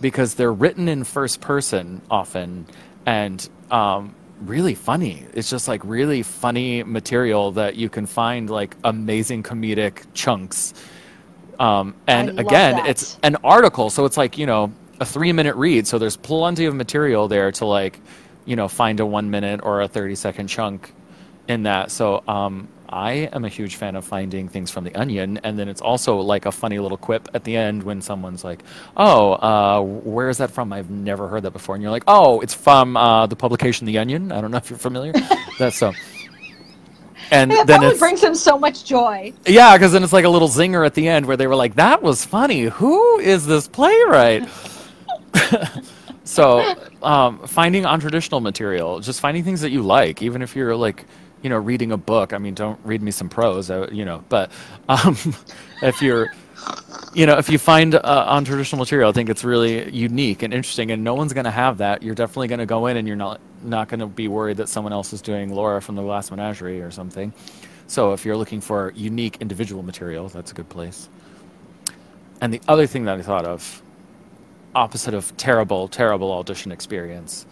because 0.00 0.34
they're 0.34 0.52
written 0.52 0.88
in 0.88 1.04
first 1.04 1.40
person 1.40 2.02
often 2.10 2.66
and 3.06 3.48
um, 3.70 4.14
really 4.42 4.74
funny. 4.74 5.24
It's 5.32 5.48
just 5.48 5.66
like 5.66 5.80
really 5.84 6.22
funny 6.22 6.82
material 6.82 7.52
that 7.52 7.76
you 7.76 7.88
can 7.88 8.04
find 8.04 8.50
like 8.50 8.76
amazing 8.84 9.42
comedic 9.42 10.04
chunks. 10.12 10.74
Um, 11.58 11.94
and 12.06 12.38
again, 12.38 12.76
that. 12.76 12.88
it's 12.88 13.18
an 13.22 13.36
article, 13.44 13.88
so 13.88 14.04
it's 14.04 14.16
like, 14.16 14.36
you 14.36 14.44
know, 14.44 14.72
a 15.00 15.04
three 15.04 15.32
minute 15.32 15.56
read. 15.56 15.86
So 15.86 15.98
there's 15.98 16.16
plenty 16.16 16.64
of 16.66 16.74
material 16.74 17.28
there 17.28 17.50
to 17.52 17.66
like, 17.66 18.00
you 18.44 18.56
know, 18.56 18.68
find 18.68 19.00
a 19.00 19.06
one 19.06 19.30
minute 19.30 19.60
or 19.62 19.80
a 19.82 19.88
30 19.88 20.14
second 20.14 20.48
chunk 20.48 20.92
in 21.48 21.64
that. 21.64 21.90
So 21.90 22.22
um, 22.28 22.68
I 22.88 23.28
am 23.32 23.44
a 23.44 23.48
huge 23.48 23.76
fan 23.76 23.96
of 23.96 24.04
finding 24.04 24.48
things 24.48 24.70
from 24.70 24.84
the 24.84 24.94
Onion, 24.94 25.40
and 25.42 25.58
then 25.58 25.68
it's 25.68 25.80
also 25.80 26.18
like 26.18 26.46
a 26.46 26.52
funny 26.52 26.78
little 26.78 26.96
quip 26.98 27.28
at 27.34 27.42
the 27.44 27.56
end 27.56 27.82
when 27.82 28.00
someone's 28.00 28.44
like, 28.44 28.62
"Oh, 28.96 29.32
uh, 29.32 29.80
where 29.82 30.28
is 30.28 30.38
that 30.38 30.50
from? 30.52 30.72
I've 30.72 30.90
never 30.90 31.26
heard 31.26 31.42
that 31.42 31.50
before." 31.52 31.74
And 31.74 31.82
you're 31.82 31.90
like, 31.90 32.04
"Oh, 32.06 32.40
it's 32.40 32.54
from 32.54 32.96
uh, 32.96 33.26
the 33.26 33.36
publication 33.36 33.86
The 33.86 33.98
Onion." 33.98 34.30
I 34.30 34.40
don't 34.40 34.50
know 34.52 34.58
if 34.58 34.70
you're 34.70 34.78
familiar. 34.78 35.12
That's 35.58 35.76
so. 35.76 35.92
And 37.30 37.50
Yeah, 37.50 37.64
then 37.64 37.80
that 37.80 37.90
it's 37.92 37.98
brings 37.98 38.22
him 38.22 38.34
so 38.34 38.58
much 38.58 38.84
joy. 38.84 39.32
yeah, 39.46 39.76
because 39.76 39.92
then 39.92 40.04
it's 40.04 40.12
like 40.12 40.26
a 40.26 40.28
little 40.28 40.48
zinger 40.48 40.84
at 40.86 40.94
the 40.94 41.08
end 41.08 41.26
where 41.26 41.36
they 41.36 41.46
were 41.46 41.56
like, 41.56 41.74
"That 41.76 42.02
was 42.02 42.24
funny. 42.24 42.62
Who 42.64 43.18
is 43.18 43.46
this 43.46 43.66
playwright?" 43.66 44.46
so, 46.24 46.74
um, 47.02 47.46
finding 47.46 47.84
untraditional 47.84 48.42
material, 48.42 49.00
just 49.00 49.20
finding 49.20 49.44
things 49.44 49.60
that 49.60 49.70
you 49.70 49.82
like, 49.82 50.22
even 50.22 50.42
if 50.42 50.56
you're 50.56 50.76
like, 50.76 51.04
you 51.42 51.50
know, 51.50 51.58
reading 51.58 51.92
a 51.92 51.96
book. 51.98 52.32
I 52.32 52.38
mean, 52.38 52.54
don't 52.54 52.80
read 52.84 53.02
me 53.02 53.10
some 53.10 53.28
prose, 53.28 53.70
uh, 53.70 53.88
you 53.92 54.04
know. 54.04 54.24
But 54.30 54.50
um, 54.88 55.16
if 55.82 56.00
you're, 56.00 56.32
you 57.12 57.26
know, 57.26 57.36
if 57.36 57.50
you 57.50 57.58
find 57.58 57.94
uh, 57.94 58.40
untraditional 58.40 58.78
material, 58.78 59.10
I 59.10 59.12
think 59.12 59.28
it's 59.28 59.44
really 59.44 59.90
unique 59.90 60.42
and 60.42 60.54
interesting, 60.54 60.90
and 60.90 61.04
no 61.04 61.14
one's 61.14 61.34
going 61.34 61.44
to 61.44 61.50
have 61.50 61.78
that. 61.78 62.02
You're 62.02 62.14
definitely 62.14 62.48
going 62.48 62.60
to 62.60 62.66
go 62.66 62.86
in, 62.86 62.96
and 62.96 63.06
you're 63.06 63.16
not 63.16 63.40
not 63.62 63.88
going 63.88 64.00
to 64.00 64.06
be 64.06 64.28
worried 64.28 64.56
that 64.56 64.68
someone 64.68 64.92
else 64.92 65.12
is 65.12 65.22
doing 65.22 65.54
Laura 65.54 65.80
from 65.80 65.96
the 65.96 66.02
Glass 66.02 66.30
Menagerie 66.30 66.80
or 66.80 66.90
something. 66.90 67.32
So 67.86 68.14
if 68.14 68.24
you're 68.24 68.36
looking 68.36 68.60
for 68.60 68.92
unique 68.96 69.36
individual 69.40 69.82
material, 69.82 70.28
that's 70.28 70.50
a 70.52 70.54
good 70.54 70.68
place. 70.68 71.08
And 72.40 72.52
the 72.52 72.60
other 72.68 72.86
thing 72.86 73.04
that 73.04 73.18
I 73.18 73.22
thought 73.22 73.44
of, 73.44 73.82
opposite 74.74 75.14
of 75.14 75.36
terrible, 75.36 75.88
terrible 75.88 76.32
audition 76.32 76.72
experience, 76.72 77.46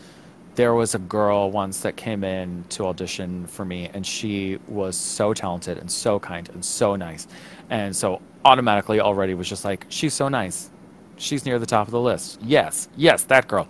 there 0.54 0.74
was 0.74 0.94
a 0.94 0.98
girl 0.98 1.50
once 1.50 1.80
that 1.80 1.96
came 1.96 2.24
in 2.24 2.64
to 2.70 2.86
audition 2.86 3.46
for 3.46 3.64
me, 3.64 3.90
and 3.94 4.06
she 4.06 4.58
was 4.68 4.96
so 4.96 5.32
talented 5.32 5.78
and 5.78 5.90
so 5.90 6.18
kind 6.18 6.48
and 6.50 6.64
so 6.64 6.94
nice. 6.94 7.26
And 7.70 7.96
so 7.96 8.20
automatically 8.44 9.00
already 9.00 9.34
was 9.34 9.48
just 9.48 9.64
like, 9.64 9.86
she's 9.88 10.12
so 10.12 10.28
nice. 10.28 10.70
She's 11.16 11.46
near 11.46 11.58
the 11.58 11.66
top 11.66 11.86
of 11.86 11.92
the 11.92 12.00
list. 12.00 12.40
Yes, 12.42 12.88
yes, 12.96 13.24
that 13.24 13.48
girl. 13.48 13.66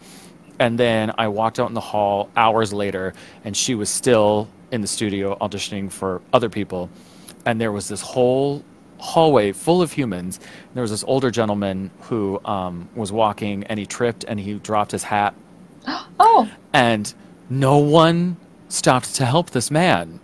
And 0.59 0.79
then 0.79 1.13
I 1.19 1.29
walked 1.29 1.61
out 1.61 1.69
in 1.69 1.75
the 1.75 1.81
hall 1.81 2.31
hours 2.37 2.73
later, 2.73 3.15
and 3.45 3.57
she 3.57 3.75
was 3.75 3.89
still 3.89 4.49
in 4.73 4.81
the 4.81 4.87
studio 4.87 5.37
auditioning 5.41 5.91
for 5.91 6.21
other 6.33 6.49
people. 6.49 6.91
And 7.45 7.61
there 7.61 7.73
was 7.73 7.89
this 7.89 8.01
whole 8.01 8.65
hallway 9.03 9.53
full 9.53 9.83
of 9.83 9.93
humans. 9.93 10.41
There 10.75 10.83
was 10.83 10.93
this 10.93 11.05
older 11.05 11.31
gentleman 11.31 11.91
who 12.03 12.41
um, 12.45 12.89
was 12.95 13.13
walking, 13.13 13.65
and 13.65 13.79
he 13.79 13.85
tripped 13.85 14.25
and 14.27 14.39
he 14.41 14.55
dropped 14.55 14.93
his 14.93 15.03
hat 15.03 15.35
Oh, 16.21 16.49
and 16.73 17.13
no 17.51 17.79
one 17.79 18.37
stopped 18.69 19.17
to 19.17 19.27
help 19.27 19.51
this 19.51 19.71
man. 19.71 20.21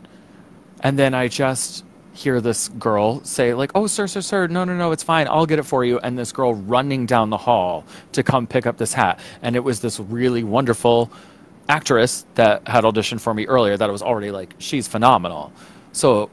And 0.80 0.98
then 0.98 1.12
I 1.12 1.28
just 1.28 1.84
hear 2.12 2.40
this 2.40 2.68
girl 2.68 3.22
say 3.24 3.52
like, 3.54 3.72
"Oh, 3.74 3.86
sir, 3.86 4.06
sir, 4.06 4.20
sir, 4.20 4.46
no, 4.46 4.64
no, 4.64 4.76
no, 4.76 4.92
it's 4.92 5.02
fine. 5.02 5.26
I'll 5.28 5.46
get 5.46 5.58
it 5.58 5.64
for 5.64 5.84
you." 5.84 5.98
And 5.98 6.16
this 6.16 6.32
girl 6.32 6.54
running 6.54 7.06
down 7.06 7.30
the 7.30 7.36
hall 7.36 7.84
to 8.12 8.22
come 8.22 8.46
pick 8.46 8.66
up 8.66 8.76
this 8.76 8.92
hat, 8.94 9.18
and 9.42 9.56
it 9.56 9.60
was 9.64 9.80
this 9.80 9.98
really 9.98 10.44
wonderful 10.44 11.10
actress 11.68 12.24
that 12.34 12.66
had 12.66 12.84
auditioned 12.84 13.20
for 13.20 13.34
me 13.34 13.46
earlier 13.46 13.76
that 13.76 13.88
I 13.88 13.92
was 13.92 14.02
already 14.02 14.30
like, 14.30 14.54
she's 14.58 14.88
phenomenal. 14.88 15.52
So 15.92 16.30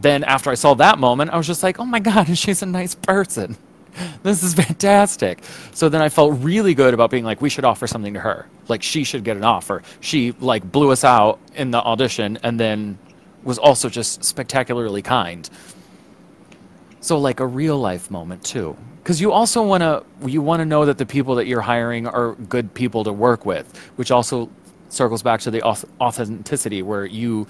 then 0.00 0.24
after 0.24 0.50
I 0.50 0.54
saw 0.54 0.74
that 0.74 0.98
moment, 0.98 1.30
I 1.30 1.36
was 1.36 1.46
just 1.46 1.62
like, 1.62 1.78
"Oh 1.78 1.84
my 1.84 2.00
god, 2.00 2.36
she's 2.38 2.62
a 2.62 2.66
nice 2.66 2.94
person." 2.94 3.56
this 4.22 4.42
is 4.42 4.54
fantastic. 4.54 5.42
So 5.72 5.88
then 5.88 6.02
I 6.02 6.08
felt 6.08 6.38
really 6.40 6.74
good 6.74 6.94
about 6.94 7.10
being 7.10 7.24
like, 7.24 7.40
we 7.40 7.48
should 7.48 7.64
offer 7.64 7.86
something 7.86 8.14
to 8.14 8.20
her. 8.20 8.46
Like 8.68 8.82
she 8.82 9.04
should 9.04 9.24
get 9.24 9.36
an 9.36 9.44
offer. 9.44 9.82
She 10.00 10.32
like 10.40 10.70
blew 10.70 10.90
us 10.90 11.04
out 11.04 11.38
in 11.54 11.70
the 11.70 11.78
audition 11.78 12.38
and 12.42 12.58
then 12.58 12.98
was 13.44 13.58
also 13.58 13.88
just 13.88 14.24
spectacularly 14.24 15.02
kind. 15.02 15.48
So 17.00 17.18
like 17.18 17.40
a 17.40 17.46
real 17.46 17.78
life 17.78 18.10
moment 18.10 18.44
too. 18.44 18.76
Cuz 19.04 19.20
you 19.20 19.32
also 19.32 19.62
want 19.62 19.82
to 19.82 20.04
you 20.26 20.42
want 20.42 20.60
to 20.60 20.66
know 20.66 20.84
that 20.84 20.98
the 20.98 21.06
people 21.06 21.36
that 21.36 21.46
you're 21.46 21.62
hiring 21.62 22.06
are 22.06 22.34
good 22.34 22.74
people 22.74 23.04
to 23.04 23.12
work 23.12 23.46
with, 23.46 23.74
which 23.96 24.10
also 24.10 24.50
circles 24.90 25.22
back 25.22 25.40
to 25.40 25.50
the 25.50 25.62
authenticity 25.62 26.82
where 26.82 27.06
you 27.06 27.46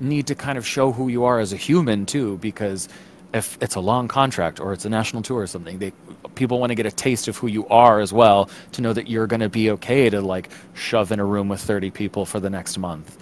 need 0.00 0.26
to 0.26 0.34
kind 0.34 0.58
of 0.58 0.66
show 0.66 0.92
who 0.92 1.08
you 1.08 1.24
are 1.24 1.40
as 1.40 1.52
a 1.52 1.56
human 1.56 2.06
too 2.06 2.38
because 2.38 2.88
if 3.34 3.58
it's 3.60 3.74
a 3.74 3.80
long 3.80 4.08
contract 4.08 4.58
or 4.58 4.72
it's 4.72 4.84
a 4.84 4.88
national 4.88 5.22
tour 5.22 5.42
or 5.42 5.46
something 5.46 5.78
they 5.78 5.92
people 6.34 6.58
want 6.58 6.70
to 6.70 6.74
get 6.74 6.86
a 6.86 6.90
taste 6.90 7.28
of 7.28 7.36
who 7.36 7.46
you 7.46 7.66
are 7.68 8.00
as 8.00 8.12
well 8.12 8.48
to 8.72 8.80
know 8.80 8.92
that 8.92 9.08
you're 9.08 9.26
going 9.26 9.40
to 9.40 9.48
be 9.48 9.70
okay 9.70 10.08
to 10.08 10.20
like 10.20 10.50
shove 10.74 11.12
in 11.12 11.20
a 11.20 11.24
room 11.24 11.48
with 11.48 11.60
30 11.60 11.90
people 11.90 12.24
for 12.24 12.40
the 12.40 12.48
next 12.48 12.78
month 12.78 13.18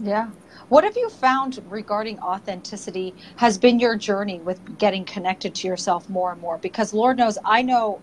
yeah. 0.00 0.30
What 0.68 0.84
have 0.84 0.96
you 0.96 1.08
found 1.08 1.62
regarding 1.68 2.18
authenticity 2.20 3.14
has 3.36 3.56
been 3.56 3.78
your 3.78 3.96
journey 3.96 4.38
with 4.40 4.78
getting 4.78 5.04
connected 5.04 5.54
to 5.56 5.66
yourself 5.66 6.08
more 6.08 6.32
and 6.32 6.40
more? 6.40 6.58
Because 6.58 6.92
Lord 6.92 7.16
knows, 7.16 7.38
I 7.44 7.62
know 7.62 8.00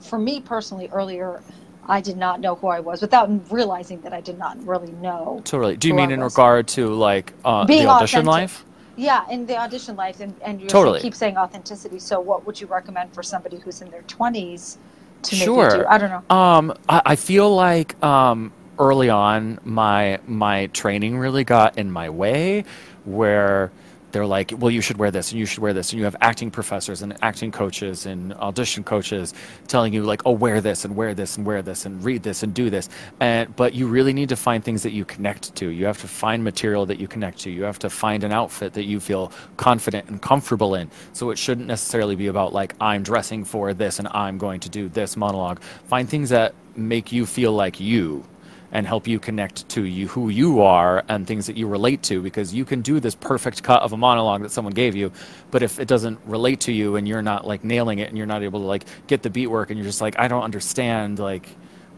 for 0.00 0.18
me 0.18 0.40
personally, 0.40 0.88
earlier, 0.92 1.42
I 1.86 2.00
did 2.00 2.16
not 2.16 2.40
know 2.40 2.56
who 2.56 2.68
I 2.68 2.80
was 2.80 3.02
without 3.02 3.30
realizing 3.52 4.00
that 4.02 4.12
I 4.12 4.20
did 4.20 4.38
not 4.38 4.64
really 4.66 4.92
know. 4.92 5.44
totally 5.44 5.76
do 5.76 5.88
you 5.88 5.94
I 5.94 5.96
mean 5.96 6.10
in 6.10 6.22
was. 6.22 6.34
regard 6.34 6.68
to 6.68 6.94
like 6.94 7.34
uh, 7.44 7.66
the 7.66 7.86
audition 7.86 8.24
authentic. 8.24 8.26
life 8.26 8.64
Yeah, 8.96 9.24
in 9.30 9.46
the 9.46 9.56
audition 9.58 9.96
life, 9.96 10.20
and, 10.20 10.34
and 10.42 10.60
you 10.60 10.68
Totally. 10.68 11.00
keep 11.00 11.14
saying 11.14 11.36
authenticity. 11.38 11.98
So, 11.98 12.20
what 12.20 12.46
would 12.46 12.60
you 12.60 12.66
recommend 12.68 13.14
for 13.14 13.22
somebody 13.22 13.58
who's 13.58 13.82
in 13.82 13.90
their 13.90 14.02
20s 14.04 14.78
to 15.24 15.36
Sure. 15.36 15.68
do? 15.68 15.86
I 15.88 15.98
don't 15.98 16.10
know. 16.10 16.24
Um, 16.36 16.74
I, 16.88 17.02
I 17.06 17.16
feel 17.16 17.54
like 17.54 18.02
um, 18.04 18.52
early 18.78 19.10
on, 19.10 19.58
my 19.64 20.20
my 20.26 20.66
training 20.68 21.18
really 21.18 21.44
got 21.44 21.78
in 21.78 21.90
my 21.90 22.10
way, 22.10 22.64
where 23.04 23.72
they're 24.12 24.26
like, 24.26 24.52
"Well, 24.56 24.70
you 24.70 24.80
should 24.80 24.98
wear 24.98 25.10
this, 25.10 25.30
and 25.30 25.38
you 25.38 25.46
should 25.46 25.60
wear 25.60 25.72
this," 25.72 25.90
and 25.90 25.98
you 25.98 26.04
have 26.04 26.16
acting 26.20 26.50
professors 26.50 27.02
and 27.02 27.16
acting 27.22 27.50
coaches 27.50 28.06
and 28.06 28.32
audition 28.34 28.84
coaches 28.84 29.34
telling 29.68 29.92
you 29.92 30.02
like, 30.04 30.22
"Oh, 30.24 30.32
wear 30.32 30.60
this 30.60 30.84
and 30.84 30.94
wear 30.96 31.14
this 31.14 31.36
and 31.36 31.46
wear 31.46 31.62
this 31.62 31.86
and 31.86 32.04
read 32.04 32.22
this 32.22 32.42
and 32.42 32.54
do 32.54 32.70
this," 32.70 32.88
and 33.20 33.54
but 33.56 33.74
you 33.74 33.86
really 33.86 34.12
need 34.12 34.28
to 34.28 34.36
find 34.36 34.64
things 34.64 34.82
that 34.82 34.92
you 34.92 35.04
connect 35.04 35.54
to. 35.56 35.68
You 35.68 35.86
have 35.86 36.00
to 36.00 36.08
find 36.08 36.44
material 36.44 36.86
that 36.86 36.98
you 36.98 37.08
connect 37.08 37.40
to. 37.40 37.50
You 37.50 37.64
have 37.64 37.78
to 37.80 37.90
find 37.90 38.24
an 38.24 38.32
outfit 38.32 38.74
that 38.74 38.84
you 38.84 39.00
feel 39.00 39.32
confident 39.56 40.08
and 40.08 40.20
comfortable 40.20 40.74
in. 40.74 40.90
So 41.12 41.30
it 41.30 41.38
shouldn't 41.38 41.66
necessarily 41.66 42.16
be 42.16 42.26
about 42.28 42.52
like 42.52 42.74
I'm 42.80 43.02
dressing 43.02 43.44
for 43.44 43.74
this 43.74 43.98
and 43.98 44.08
I'm 44.08 44.38
going 44.38 44.60
to 44.60 44.68
do 44.68 44.88
this 44.88 45.16
monologue. 45.16 45.60
Find 45.88 46.08
things 46.08 46.30
that 46.30 46.54
make 46.76 47.12
you 47.12 47.26
feel 47.26 47.52
like 47.52 47.80
you 47.80 48.24
and 48.72 48.86
help 48.86 49.06
you 49.06 49.18
connect 49.20 49.68
to 49.68 49.84
you 49.84 50.08
who 50.08 50.28
you 50.30 50.62
are 50.62 51.04
and 51.08 51.26
things 51.26 51.46
that 51.46 51.56
you 51.56 51.66
relate 51.68 52.02
to 52.02 52.22
because 52.22 52.54
you 52.54 52.64
can 52.64 52.80
do 52.82 53.00
this 53.00 53.14
perfect 53.14 53.62
cut 53.62 53.82
of 53.82 53.92
a 53.92 53.96
monologue 53.96 54.42
that 54.42 54.50
someone 54.50 54.72
gave 54.74 54.96
you 54.96 55.12
but 55.50 55.62
if 55.62 55.78
it 55.78 55.88
doesn't 55.88 56.18
relate 56.26 56.60
to 56.60 56.72
you 56.72 56.96
and 56.96 57.06
you're 57.08 57.22
not 57.22 57.46
like 57.46 57.64
nailing 57.64 57.98
it 58.00 58.08
and 58.08 58.18
you're 58.18 58.26
not 58.26 58.42
able 58.42 58.60
to 58.60 58.66
like 58.66 58.84
get 59.06 59.22
the 59.22 59.30
beat 59.30 59.48
work 59.48 59.70
and 59.70 59.78
you're 59.78 59.86
just 59.86 60.00
like 60.00 60.18
I 60.18 60.28
don't 60.28 60.42
understand 60.42 61.18
like 61.18 61.48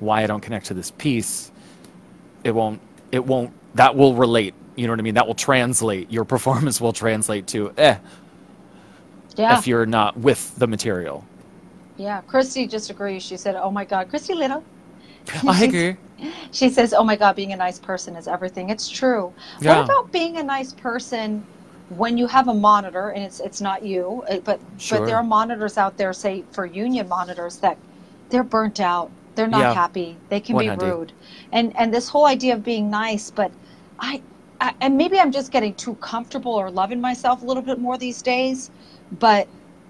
why 0.01 0.25
I 0.25 0.27
don't 0.27 0.41
connect 0.41 0.67
to 0.67 0.75
this 0.75 0.91
piece, 0.93 1.53
it 2.45 2.51
won't 2.53 2.81
it 3.13 3.25
won't 3.25 3.53
that 3.77 3.97
will 3.97 4.15
relate. 4.15 4.55
You 4.77 4.87
know 4.87 4.93
what 4.93 5.01
I 5.01 5.03
mean? 5.03 5.15
That 5.15 5.27
will 5.27 5.35
translate. 5.35 6.11
Your 6.13 6.25
performance 6.35 6.81
will 6.81 6.93
translate 6.93 7.47
to 7.49 7.73
eh 7.79 7.99
Yeah. 9.37 9.59
if 9.59 9.67
you're 9.67 9.87
not 9.87 10.17
with 10.19 10.57
the 10.57 10.67
material. 10.67 11.25
Yeah. 11.97 12.23
Christy 12.23 12.67
just 12.67 12.91
agrees. 12.91 13.23
She 13.23 13.37
said, 13.37 13.57
Oh 13.57 13.71
my 13.71 13.85
God, 13.85 14.09
Christy 14.11 14.35
Little. 14.35 14.65
I 15.47 15.65
agree. 15.65 15.97
She 16.53 16.71
says, 16.71 16.95
"Oh 16.95 17.05
my 17.05 17.17
God, 17.17 17.37
being 17.37 17.53
a 17.53 17.57
nice 17.57 17.79
person 17.79 18.17
is 18.17 18.29
everything." 18.29 18.71
It's 18.71 18.89
true. 18.89 19.35
Yeah. 19.61 19.77
What 19.77 19.85
about 19.85 20.13
being 20.13 20.37
a 20.39 20.43
nice 20.43 20.73
person 20.73 21.47
when 21.89 22.17
you 22.19 22.27
have 22.29 22.49
a 22.49 22.55
monitor 22.55 23.11
and 23.11 23.25
it's 23.25 23.41
it's 23.41 23.61
not 23.61 23.83
you, 23.85 24.25
uh, 24.31 24.39
but 24.45 24.61
Sure. 24.79 24.99
but 25.01 25.07
there 25.07 25.17
are 25.17 25.25
monitors 25.25 25.79
out 25.79 25.97
there, 25.97 26.13
say 26.13 26.45
for 26.53 26.67
union 26.67 27.09
monitors, 27.09 27.59
that 27.59 27.79
they're 28.31 28.45
burnt 28.45 28.81
out. 28.81 29.13
They're 29.35 29.49
not 29.49 29.61
Yeah. 29.61 29.75
happy. 29.75 30.23
They 30.29 30.41
can 30.41 30.57
be 30.57 30.71
rude, 30.71 31.13
and 31.53 31.73
and 31.77 31.93
this 31.93 32.09
whole 32.09 32.27
idea 32.27 32.55
of 32.55 32.63
being 32.65 32.91
nice, 32.91 33.31
but 33.31 33.53
I, 33.99 34.23
I 34.61 34.75
and 34.81 34.97
maybe 34.97 35.19
I'm 35.21 35.33
just 35.33 35.53
getting 35.53 35.75
too 35.75 35.97
comfortable 35.97 36.53
or 36.55 36.71
loving 36.71 37.01
myself 37.01 37.43
a 37.43 37.47
little 37.47 37.63
bit 37.63 37.79
more 37.81 37.99
these 37.99 38.23
days, 38.23 38.71
but 39.13 39.49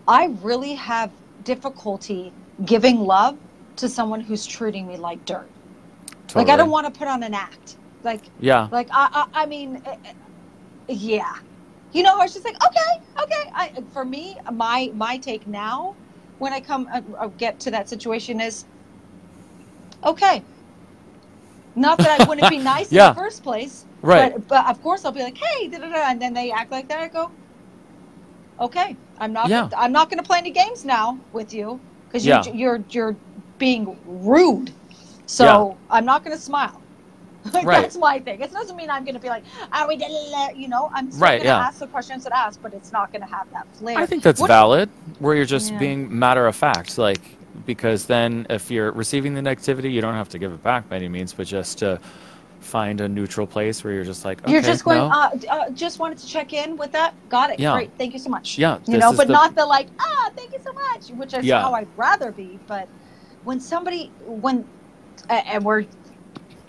I 0.08 0.26
really 0.42 0.74
have 0.74 1.12
difficulty 1.44 2.32
giving 2.64 3.00
love 3.00 3.38
to 3.76 3.88
someone 3.88 4.20
who's 4.20 4.46
treating 4.46 4.86
me 4.86 4.96
like 4.96 5.24
dirt. 5.24 5.50
Like 6.34 6.48
I 6.48 6.56
don't 6.56 6.70
want 6.70 6.92
to 6.92 6.98
put 6.98 7.08
on 7.08 7.22
an 7.22 7.34
act. 7.34 7.76
Like 8.02 8.30
Yeah. 8.40 8.68
like 8.70 8.88
I 8.92 9.08
I, 9.34 9.42
I 9.42 9.46
mean, 9.46 9.82
eh, 9.84 9.96
eh, 10.06 10.12
yeah, 10.88 11.34
you 11.92 12.02
know, 12.02 12.14
I 12.14 12.22
was 12.24 12.34
just 12.34 12.44
like, 12.44 12.56
okay, 12.66 13.22
okay. 13.22 13.50
I 13.54 13.72
for 13.92 14.04
me, 14.04 14.36
my 14.52 14.90
my 14.94 15.18
take 15.18 15.46
now, 15.46 15.96
when 16.38 16.52
I 16.52 16.60
come 16.60 16.88
uh, 16.92 17.02
uh, 17.18 17.28
get 17.28 17.60
to 17.60 17.70
that 17.72 17.88
situation 17.88 18.40
is, 18.40 18.66
okay. 20.04 20.42
Not 21.76 21.98
that 21.98 22.20
I 22.20 22.24
wouldn't 22.28 22.50
be 22.50 22.58
nice 22.74 22.92
Yeah. 22.92 23.08
in 23.08 23.14
the 23.14 23.20
first 23.20 23.42
place, 23.42 23.86
Right. 24.02 24.32
But, 24.34 24.48
but 24.48 24.66
of 24.70 24.82
course, 24.82 25.04
I'll 25.04 25.12
be 25.12 25.22
like, 25.22 25.38
hey, 25.38 25.68
da, 25.68 25.78
da, 25.78 25.88
da, 25.90 26.10
and 26.10 26.20
then 26.20 26.34
they 26.34 26.52
act 26.52 26.70
like 26.70 26.88
that. 26.88 27.00
I 27.00 27.08
go, 27.08 27.32
okay, 28.60 28.96
I'm 29.18 29.32
not. 29.32 29.50
Yeah. 29.50 29.68
I'm 29.76 29.92
not 29.92 30.10
going 30.10 30.18
to 30.22 30.26
play 30.26 30.38
any 30.38 30.50
games 30.50 30.84
now 30.84 31.18
with 31.32 31.54
you 31.54 31.80
because 32.08 32.26
you're 32.26 32.38
you're 32.54 32.84
you're 32.90 33.16
being 33.58 33.98
rude. 34.06 34.72
So 35.26 35.76
I'm 35.90 36.04
not 36.04 36.24
going 36.24 36.36
to 36.36 36.42
smile. 36.42 36.80
Like, 37.52 37.66
Right. 37.66 37.82
That's 37.82 37.98
my 37.98 38.18
thing. 38.20 38.40
It 38.40 38.50
doesn't 38.54 38.74
mean 38.74 38.88
I'm 38.88 39.04
going 39.04 39.16
to 39.16 39.20
be 39.20 39.28
like, 39.28 39.44
are 39.70 39.86
we, 39.86 39.96
da, 39.98 40.08
da, 40.08 40.30
da," 40.48 40.58
you 40.58 40.66
know, 40.66 40.90
I'm 40.94 41.10
still 41.10 41.20
Right, 41.24 41.30
going 41.32 41.40
to 41.42 41.46
yeah. 41.48 41.58
ask 41.66 41.78
the 41.78 41.86
questions 41.86 42.24
that 42.24 42.34
ask, 42.34 42.58
but 42.62 42.72
it's 42.72 42.90
not 42.90 43.12
going 43.12 43.20
to 43.20 43.28
have 43.28 43.50
that 43.52 43.66
flair. 43.74 43.98
I 43.98 44.06
think 44.06 44.22
that's 44.22 44.40
What- 44.40 44.46
valid, 44.48 44.88
where 45.18 45.34
you're 45.36 45.44
just 45.44 45.70
Yeah. 45.72 45.78
being 45.78 46.18
matter 46.18 46.46
of 46.46 46.56
fact, 46.56 46.96
like 46.96 47.20
because 47.66 48.06
then 48.06 48.46
if 48.48 48.70
you're 48.70 48.92
receiving 48.92 49.34
the 49.34 49.42
negativity, 49.42 49.92
you 49.92 50.00
don't 50.00 50.14
have 50.14 50.30
to 50.30 50.38
give 50.38 50.52
it 50.52 50.62
back 50.62 50.88
by 50.88 50.96
any 50.96 51.08
means, 51.08 51.34
but 51.34 51.46
just 51.46 51.76
to 51.80 52.00
find 52.60 53.02
a 53.02 53.08
neutral 53.10 53.46
place 53.46 53.84
where 53.84 53.92
you're 53.92 54.04
just 54.04 54.24
like, 54.24 54.42
okay, 54.42 54.50
You're 54.50 54.62
just 54.62 54.82
going, 54.82 54.96
no. 54.98 55.04
uh, 55.10 55.30
uh, 55.50 55.70
just 55.70 55.98
wanted 55.98 56.16
to 56.18 56.26
check 56.26 56.54
in 56.54 56.78
with 56.78 56.92
that. 56.92 57.12
Got 57.28 57.50
it. 57.50 57.60
Yeah. 57.60 57.74
Great. 57.74 57.90
Thank 57.98 58.14
you 58.14 58.18
so 58.18 58.30
much. 58.30 58.56
Yeah, 58.56 58.78
You 58.86 58.96
know, 58.96 59.12
but 59.12 59.26
the- 59.26 59.34
not 59.34 59.54
the 59.54 59.66
like, 59.66 59.88
ah, 60.00 60.30
thank 60.34 60.52
you 60.54 60.60
so 60.64 60.72
much, 60.72 61.08
which 61.10 61.34
is 61.34 61.44
Yeah. 61.44 61.60
how 61.60 61.74
I'd 61.74 61.88
rather 61.98 62.32
be. 62.32 62.58
But 62.66 62.88
when 63.44 63.60
somebody, 63.60 64.10
when, 64.26 64.64
and 65.28 65.64
we're, 65.64 65.84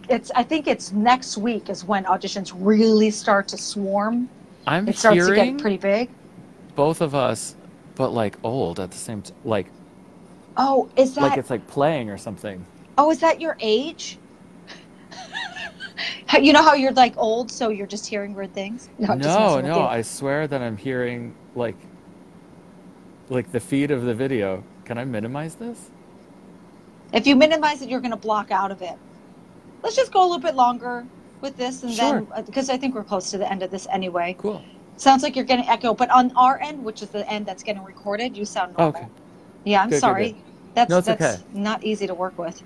it's, 0.10 0.32
I 0.36 0.44
think 0.44 0.68
it's 0.68 0.92
next 0.92 1.38
week 1.38 1.70
is 1.70 1.84
when 1.84 2.06
auditions 2.06 2.54
really 2.56 3.10
start 3.12 3.48
to 3.50 3.58
swarm. 3.58 4.30
I'm 4.68 4.88
It 4.88 4.98
starts 4.98 5.28
to 5.28 5.36
get 5.36 5.58
pretty 5.58 5.78
big. 5.78 6.10
both 6.76 7.02
of 7.02 7.16
us, 7.16 7.56
but 7.96 8.10
like 8.10 8.36
old 8.44 8.80
at 8.80 8.92
the 8.92 8.98
same 8.98 9.22
time, 9.22 9.36
like 9.44 9.68
Oh, 10.58 10.90
is 10.96 11.16
that, 11.16 11.22
like 11.22 11.38
it's 11.38 11.50
like 11.50 11.66
playing 11.68 12.10
or 12.10 12.18
something. 12.18 12.66
oh, 12.98 13.12
is 13.12 13.20
that 13.20 13.42
your 13.42 13.58
age? 13.60 14.18
You 16.42 16.52
know 16.52 16.62
how 16.64 16.74
you're 16.74 16.92
like 16.92 17.14
old, 17.18 17.50
so 17.50 17.70
you're 17.70 17.88
just 17.88 18.06
hearing 18.06 18.34
weird 18.34 18.54
things? 18.54 18.90
No, 19.00 19.14
no, 19.14 19.62
no. 19.62 19.82
I 19.88 20.02
swear 20.02 20.48
that 20.48 20.62
I'm 20.62 20.76
hearing 20.76 21.34
like 21.56 21.78
like 23.30 23.52
the 23.54 23.60
feed 23.60 23.90
of 23.92 24.02
the 24.04 24.14
video. 24.14 24.64
Can 24.84 24.98
I 24.98 25.06
minimize 25.06 25.56
this? 25.56 25.92
If 27.16 27.26
you 27.26 27.36
minimize 27.38 27.82
it, 27.82 27.90
you're 27.90 28.02
going 28.02 28.12
to 28.12 28.18
block 28.18 28.52
out 28.52 28.72
of 28.72 28.82
it. 28.82 28.98
Let's 29.82 29.96
just 29.96 30.12
go 30.12 30.22
a 30.22 30.28
little 30.28 30.40
bit 30.40 30.56
longer 30.56 31.06
with 31.40 31.56
this, 31.56 31.82
and 31.84 31.94
then 31.94 32.28
because 32.46 32.70
uh, 32.70 32.74
I 32.74 32.78
think 32.78 32.94
we're 32.94 33.04
close 33.04 33.32
to 33.32 33.38
the 33.38 33.50
end 33.50 33.64
of 33.64 33.72
this 33.72 33.88
anyway. 33.92 34.36
Cool. 34.38 34.62
Sounds 34.98 35.24
like 35.24 35.36
you're 35.36 35.46
getting 35.46 35.68
echo, 35.68 35.94
but 35.94 36.10
on 36.10 36.32
our 36.36 36.60
end, 36.62 36.84
which 36.84 37.02
is 37.02 37.10
the 37.10 37.30
end 37.30 37.46
that's 37.46 37.64
getting 37.64 37.84
recorded, 37.84 38.36
you 38.36 38.46
sound 38.46 38.78
normal. 38.78 39.02
Okay. 39.02 39.10
Yeah, 39.64 39.82
I'm 39.82 39.90
Good, 39.90 39.96
good, 39.96 40.00
sorry. 40.02 40.32
good. 40.32 40.42
That's 40.74 40.90
No, 40.90 41.02
that's 41.02 41.22
okay. 41.22 41.44
not 41.54 41.84
easy 41.84 42.06
to 42.08 42.14
work 42.14 42.38
with. 42.38 42.62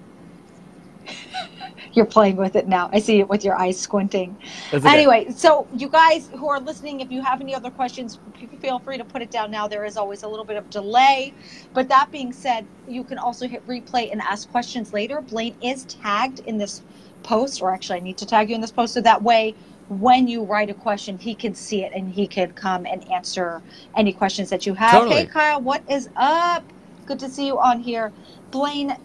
You're 1.94 2.06
playing 2.06 2.36
with 2.36 2.56
it 2.56 2.68
now. 2.68 2.90
I 2.92 3.00
see 3.00 3.20
it 3.20 3.30
with 3.30 3.44
your 3.44 3.56
eyes 3.56 3.80
squinting. 3.80 4.38
Okay. 4.74 4.88
Anyway, 4.88 5.32
so 5.32 5.68
you 5.76 5.90
guys 5.90 6.30
who 6.34 6.48
are 6.50 6.60
listening, 6.60 7.00
if 7.00 7.12
you 7.12 7.22
have 7.22 7.42
any 7.42 7.56
other 7.56 7.70
questions, 7.70 8.20
feel 8.62 8.80
free 8.80 8.98
to 8.98 9.06
put 9.06 9.22
it 9.22 9.32
down 9.32 9.52
now. 9.52 9.68
There 9.68 9.86
is 9.86 9.98
always 9.98 10.24
a 10.24 10.28
little 10.28 10.46
bit 10.46 10.58
of 10.58 10.70
delay. 10.70 11.34
But 11.74 11.90
that 11.90 12.12
being 12.12 12.34
said, 12.34 12.66
you 12.88 13.04
can 13.04 13.18
also 13.18 13.48
hit 13.48 13.66
replay 13.68 14.12
and 14.12 14.22
ask 14.22 14.50
questions 14.52 14.94
later. 14.94 15.22
Blaine 15.22 15.56
is 15.62 15.86
tagged 15.86 16.40
in 16.42 16.58
this 16.58 16.82
post, 17.24 17.62
or 17.62 17.74
actually, 17.74 17.98
I 17.98 18.02
need 18.02 18.18
to 18.18 18.26
tag 18.26 18.50
you 18.50 18.56
in 18.56 18.62
this 18.62 18.72
post 18.72 18.94
so 18.94 19.02
that 19.02 19.22
way 19.22 19.56
when 19.90 20.28
you 20.28 20.44
write 20.44 20.70
a 20.70 20.74
question, 20.74 21.18
he 21.18 21.34
can 21.34 21.56
see 21.56 21.84
it 21.84 21.92
and 21.94 22.14
he 22.14 22.28
can 22.28 22.52
come 22.54 22.86
and 22.86 23.10
answer 23.12 23.62
any 23.98 24.14
questions 24.14 24.50
that 24.50 24.66
you 24.66 24.74
have. 24.76 24.92
Totally. 24.92 25.22
Hey, 25.22 25.26
Kyle, 25.26 25.62
what 25.62 25.82
is 25.90 26.10
up? 26.16 26.64
Good 27.08 27.20
to 27.20 27.30
see 27.30 27.48
you 27.48 27.60
on 27.60 27.80
here. 27.80 28.12
Blaine, 28.52 28.96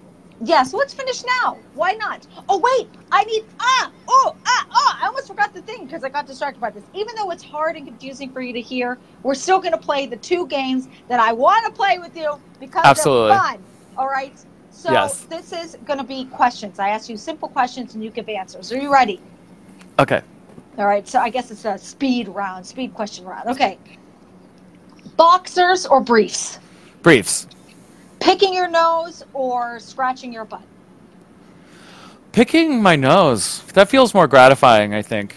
yes, 0.44 0.72
let's 0.72 0.94
finish 0.94 1.22
now. 1.42 1.58
Why 1.74 1.92
not? 1.92 2.26
Oh, 2.48 2.58
wait, 2.58 2.88
I 3.10 3.24
need, 3.24 3.44
ah, 3.60 3.92
oh, 4.08 4.36
ah, 4.46 4.66
oh, 4.70 4.98
I 5.02 5.06
almost 5.06 5.26
forgot 5.26 5.54
the 5.54 5.62
thing 5.62 5.84
because 5.84 6.04
I 6.04 6.08
got 6.08 6.26
distracted 6.26 6.60
by 6.60 6.70
this. 6.70 6.84
Even 6.94 7.14
though 7.16 7.30
it's 7.30 7.42
hard 7.42 7.76
and 7.76 7.86
confusing 7.86 8.30
for 8.30 8.40
you 8.40 8.52
to 8.52 8.60
hear, 8.60 8.98
we're 9.22 9.34
still 9.34 9.58
going 9.58 9.72
to 9.72 9.78
play 9.78 10.06
the 10.06 10.16
two 10.16 10.46
games 10.46 10.88
that 11.08 11.20
I 11.20 11.32
want 11.32 11.64
to 11.66 11.72
play 11.72 11.98
with 11.98 12.16
you 12.16 12.40
because 12.60 12.84
Absolutely. 12.84 13.30
they're 13.30 13.38
fun. 13.38 13.64
All 13.96 14.08
right. 14.08 14.34
So 14.70 14.92
Yes. 14.92 15.20
this 15.22 15.52
is 15.52 15.76
going 15.84 15.98
to 15.98 16.04
be 16.04 16.24
questions. 16.26 16.78
I 16.78 16.88
ask 16.88 17.08
you 17.08 17.16
simple 17.16 17.48
questions 17.48 17.94
and 17.94 18.02
you 18.02 18.10
give 18.10 18.28
answers. 18.28 18.72
Are 18.72 18.78
you 18.78 18.92
ready? 18.92 19.20
Okay. 19.98 20.20
All 20.76 20.86
right, 20.86 21.06
so 21.06 21.20
I 21.20 21.30
guess 21.30 21.52
it's 21.52 21.64
a 21.64 21.78
speed 21.78 22.26
round, 22.28 22.66
speed 22.66 22.94
question 22.94 23.24
round. 23.24 23.48
Okay. 23.48 23.78
Boxers 25.16 25.86
or 25.86 26.00
briefs? 26.00 26.58
Briefs. 27.02 27.46
Picking 28.24 28.54
your 28.54 28.68
nose 28.68 29.22
or 29.34 29.78
scratching 29.78 30.32
your 30.32 30.46
butt? 30.46 30.62
Picking 32.32 32.80
my 32.80 32.96
nose. 32.96 33.62
That 33.74 33.90
feels 33.90 34.14
more 34.14 34.26
gratifying, 34.26 34.94
I 34.94 35.02
think. 35.02 35.36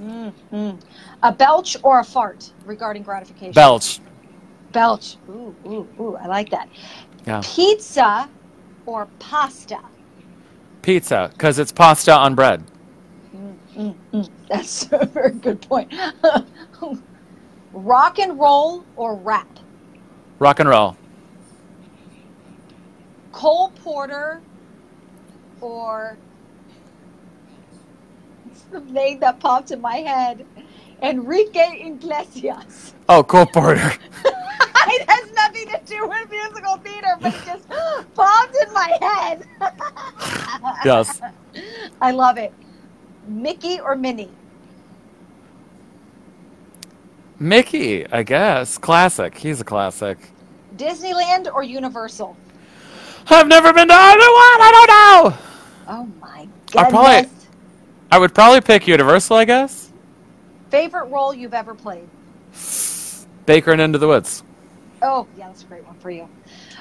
Mm. 0.00 0.80
A 1.24 1.32
belch 1.32 1.76
or 1.82 1.98
a 1.98 2.04
fart 2.04 2.52
regarding 2.64 3.02
gratification? 3.02 3.54
Belch. 3.54 3.98
Belch. 4.70 5.16
Ooh, 5.28 5.52
ooh, 5.66 5.88
ooh, 5.98 6.14
I 6.14 6.28
like 6.28 6.48
that. 6.50 6.68
Yeah. 7.26 7.42
Pizza 7.44 8.30
or 8.86 9.08
pasta? 9.18 9.80
Pizza, 10.82 11.30
because 11.32 11.58
it's 11.58 11.72
pasta 11.72 12.12
on 12.14 12.36
bread. 12.36 12.62
Mm, 13.76 13.94
mm. 14.12 14.30
That's 14.48 14.86
a 14.92 15.06
very 15.06 15.32
good 15.32 15.60
point. 15.60 15.92
Rock 17.72 18.20
and 18.20 18.38
roll 18.38 18.84
or 18.94 19.16
rap? 19.16 19.58
Rock 20.38 20.60
and 20.60 20.68
roll. 20.68 20.96
Cole 23.32 23.70
Porter 23.70 24.40
or 25.60 26.16
it's 28.50 28.62
the 28.62 28.80
name 28.80 29.20
that 29.20 29.40
popped 29.40 29.70
in 29.70 29.80
my 29.80 29.96
head. 29.96 30.46
Enrique 31.02 31.86
Iglesias. 31.86 32.94
Oh, 33.08 33.22
Cole 33.22 33.46
Porter. 33.46 33.92
it 34.24 35.10
has 35.10 35.32
nothing 35.32 35.68
to 35.68 35.80
do 35.84 36.08
with 36.08 36.30
musical 36.30 36.76
theater, 36.78 37.16
but 37.20 37.34
it 37.34 37.44
just 37.44 37.68
popped 38.14 38.56
in 38.66 38.72
my 38.72 38.98
head. 39.00 39.46
yes. 40.84 41.20
I 42.00 42.10
love 42.10 42.38
it. 42.38 42.52
Mickey 43.26 43.78
or 43.80 43.94
Minnie? 43.94 44.30
Mickey, 47.38 48.06
I 48.10 48.22
guess. 48.24 48.78
Classic. 48.78 49.36
He's 49.36 49.60
a 49.60 49.64
classic. 49.64 50.18
Disneyland 50.76 51.52
or 51.52 51.62
Universal? 51.62 52.36
I've 53.30 53.48
never 53.48 53.72
been 53.72 53.88
to 53.88 53.94
either 53.94 54.18
one. 54.18 54.60
I 54.60 54.70
don't 54.72 54.88
know. 54.88 55.38
Oh 55.88 56.04
my 56.20 56.48
I'll 56.76 56.90
probably- 56.90 57.30
I 58.10 58.18
would 58.18 58.34
probably 58.34 58.60
pick 58.60 58.86
Universal, 58.86 59.36
I 59.36 59.44
guess. 59.44 59.92
Favorite 60.70 61.06
role 61.06 61.34
you've 61.34 61.54
ever 61.54 61.74
played? 61.74 62.08
Baker 63.46 63.72
and 63.72 63.80
Into 63.80 63.98
the 63.98 64.08
Woods. 64.08 64.42
Oh, 65.02 65.26
yeah, 65.36 65.46
that's 65.48 65.62
a 65.62 65.66
great 65.66 65.86
one 65.86 65.96
for 65.98 66.10
you. 66.10 66.28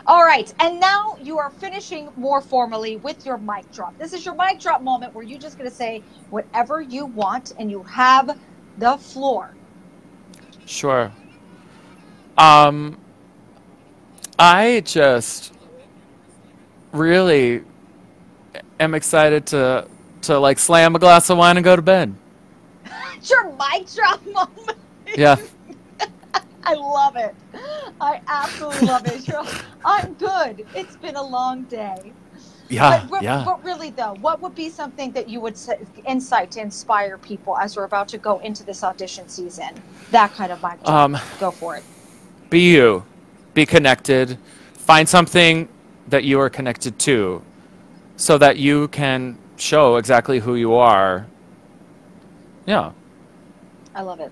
All 0.08 0.24
right, 0.24 0.54
and 0.60 0.80
now 0.80 1.18
you 1.22 1.38
are 1.38 1.50
finishing 1.50 2.10
more 2.16 2.42
formally 2.42 2.98
with 2.98 3.26
your 3.26 3.38
mic 3.38 3.70
drop. 3.72 3.98
This 3.98 4.14
is 4.14 4.26
your 4.26 4.36
mic 4.36 4.60
drop 4.60 4.82
moment 4.82 5.14
where 5.14 5.24
you're 5.24 5.40
just 5.40 5.58
going 5.58 5.70
to 5.70 5.76
say 5.76 6.02
whatever 6.30 6.82
you 6.82 7.06
want 7.06 7.54
and 7.60 7.70
you 7.70 7.84
have 7.84 8.40
the 8.78 8.98
floor. 8.98 9.54
Sure. 10.66 11.12
Um, 12.38 12.98
I 14.40 14.82
just 14.86 15.54
really 16.98 17.64
am 18.80 18.96
excited 18.96 19.46
to 19.48 19.88
to 20.24 20.40
like 20.40 20.60
slam 20.60 20.96
a 20.96 21.00
glass 21.00 21.30
of 21.30 21.38
wine 21.38 21.58
and 21.58 21.64
go 21.64 21.76
to 21.76 21.82
bed. 21.82 22.14
It's 23.16 23.30
your 23.30 23.52
mic 23.52 23.92
drop 23.94 24.26
moment. 24.26 24.78
Yeah. 25.16 25.38
I 26.64 26.74
love 26.74 27.16
it. 27.16 27.34
I 28.02 28.22
absolutely 28.28 28.88
love 28.88 29.08
it. 29.08 29.28
You're- 29.28 29.48
I'm 29.86 30.14
good. 30.16 30.66
It's 30.76 30.98
been 30.98 31.16
a 31.16 31.24
long 31.24 31.64
day. 31.64 32.12
Yeah. 32.70 33.00
but, 33.02 33.10
but, 33.10 33.24
yeah. 33.24 33.44
but 33.46 33.64
really, 33.64 33.92
though, 33.92 34.16
what 34.20 34.42
would 34.42 34.54
be 34.54 34.70
something 34.70 35.12
that 35.14 35.30
you 35.30 35.40
would 35.40 35.58
say, 35.58 35.80
insight 36.06 36.52
to 36.52 36.62
inspire 36.62 37.18
people 37.18 37.58
as 37.58 37.78
we're 37.78 37.86
about 37.86 38.10
to 38.10 38.18
go 38.18 38.40
into 38.40 38.66
this 38.66 38.84
audition 38.84 39.30
season? 39.30 39.70
That 40.12 40.34
kind 40.34 40.52
of 40.52 40.62
mic 40.62 40.84
drop. 40.84 40.90
Um, 40.90 41.18
go 41.40 41.52
for 41.52 41.78
it. 41.78 41.84
be 42.50 42.60
you. 42.74 43.06
Be 43.54 43.66
connected. 43.66 44.38
Find 44.74 45.08
something 45.08 45.70
that 46.08 46.24
you 46.24 46.40
are 46.40 46.50
connected 46.50 46.98
to 47.00 47.42
so 48.16 48.38
that 48.38 48.58
you 48.58 48.88
can 48.90 49.38
show 49.58 49.98
exactly 49.98 50.40
who 50.40 50.56
you 50.56 50.74
are. 50.74 51.28
Yeah. 52.66 52.92
I 53.94 54.02
love 54.02 54.20
it. 54.20 54.32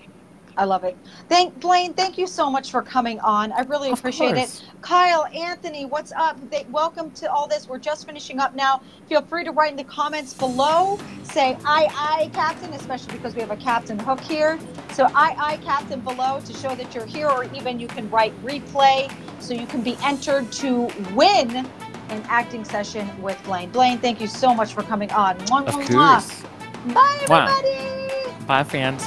I 0.56 0.64
love 0.64 0.84
it. 0.84 0.96
Thank 1.28 1.58
Blaine. 1.60 1.92
Thank 1.92 2.16
you 2.16 2.26
so 2.26 2.50
much 2.50 2.70
for 2.70 2.80
coming 2.82 3.20
on. 3.20 3.52
I 3.52 3.60
really 3.62 3.90
Of 3.90 3.98
appreciate 3.98 4.34
course. 4.36 4.62
it. 4.62 4.80
Kyle, 4.80 5.26
Anthony, 5.34 5.84
what's 5.84 6.12
up? 6.12 6.38
They, 6.50 6.66
welcome 6.70 7.10
to 7.12 7.30
all 7.30 7.46
this. 7.46 7.68
We're 7.68 7.78
just 7.78 8.06
finishing 8.06 8.40
up 8.40 8.54
now. 8.54 8.80
Feel 9.08 9.20
free 9.22 9.44
to 9.44 9.52
write 9.52 9.72
in 9.72 9.76
the 9.76 9.84
comments 9.84 10.32
below. 10.32 10.98
Say 11.24 11.58
aye 11.66 11.88
aye 11.94 12.30
captain, 12.32 12.72
especially 12.72 13.12
because 13.14 13.34
we 13.34 13.40
have 13.42 13.50
a 13.50 13.56
captain 13.56 13.98
hook 13.98 14.20
here. 14.20 14.58
So 14.92 15.04
"I, 15.14 15.34
I, 15.38 15.56
captain 15.58 16.00
below 16.00 16.40
to 16.44 16.52
show 16.54 16.74
that 16.74 16.94
you're 16.94 17.04
here, 17.06 17.28
or 17.28 17.44
even 17.54 17.78
you 17.78 17.88
can 17.88 18.08
write 18.10 18.32
replay 18.44 19.12
so 19.40 19.52
you 19.52 19.66
can 19.66 19.82
be 19.82 19.96
entered 20.02 20.50
to 20.52 20.88
win 21.14 21.50
an 22.08 22.22
acting 22.28 22.64
session 22.64 23.10
with 23.20 23.42
Blaine. 23.44 23.70
Blaine, 23.70 23.98
thank 23.98 24.20
you 24.20 24.26
so 24.26 24.54
much 24.54 24.72
for 24.72 24.82
coming 24.82 25.10
on. 25.12 25.36
Of 25.52 25.74
course. 25.74 26.42
Bye 26.94 27.26
Wow. 27.28 27.46
everybody. 27.46 28.46
Bye, 28.46 28.64
fans. 28.64 29.04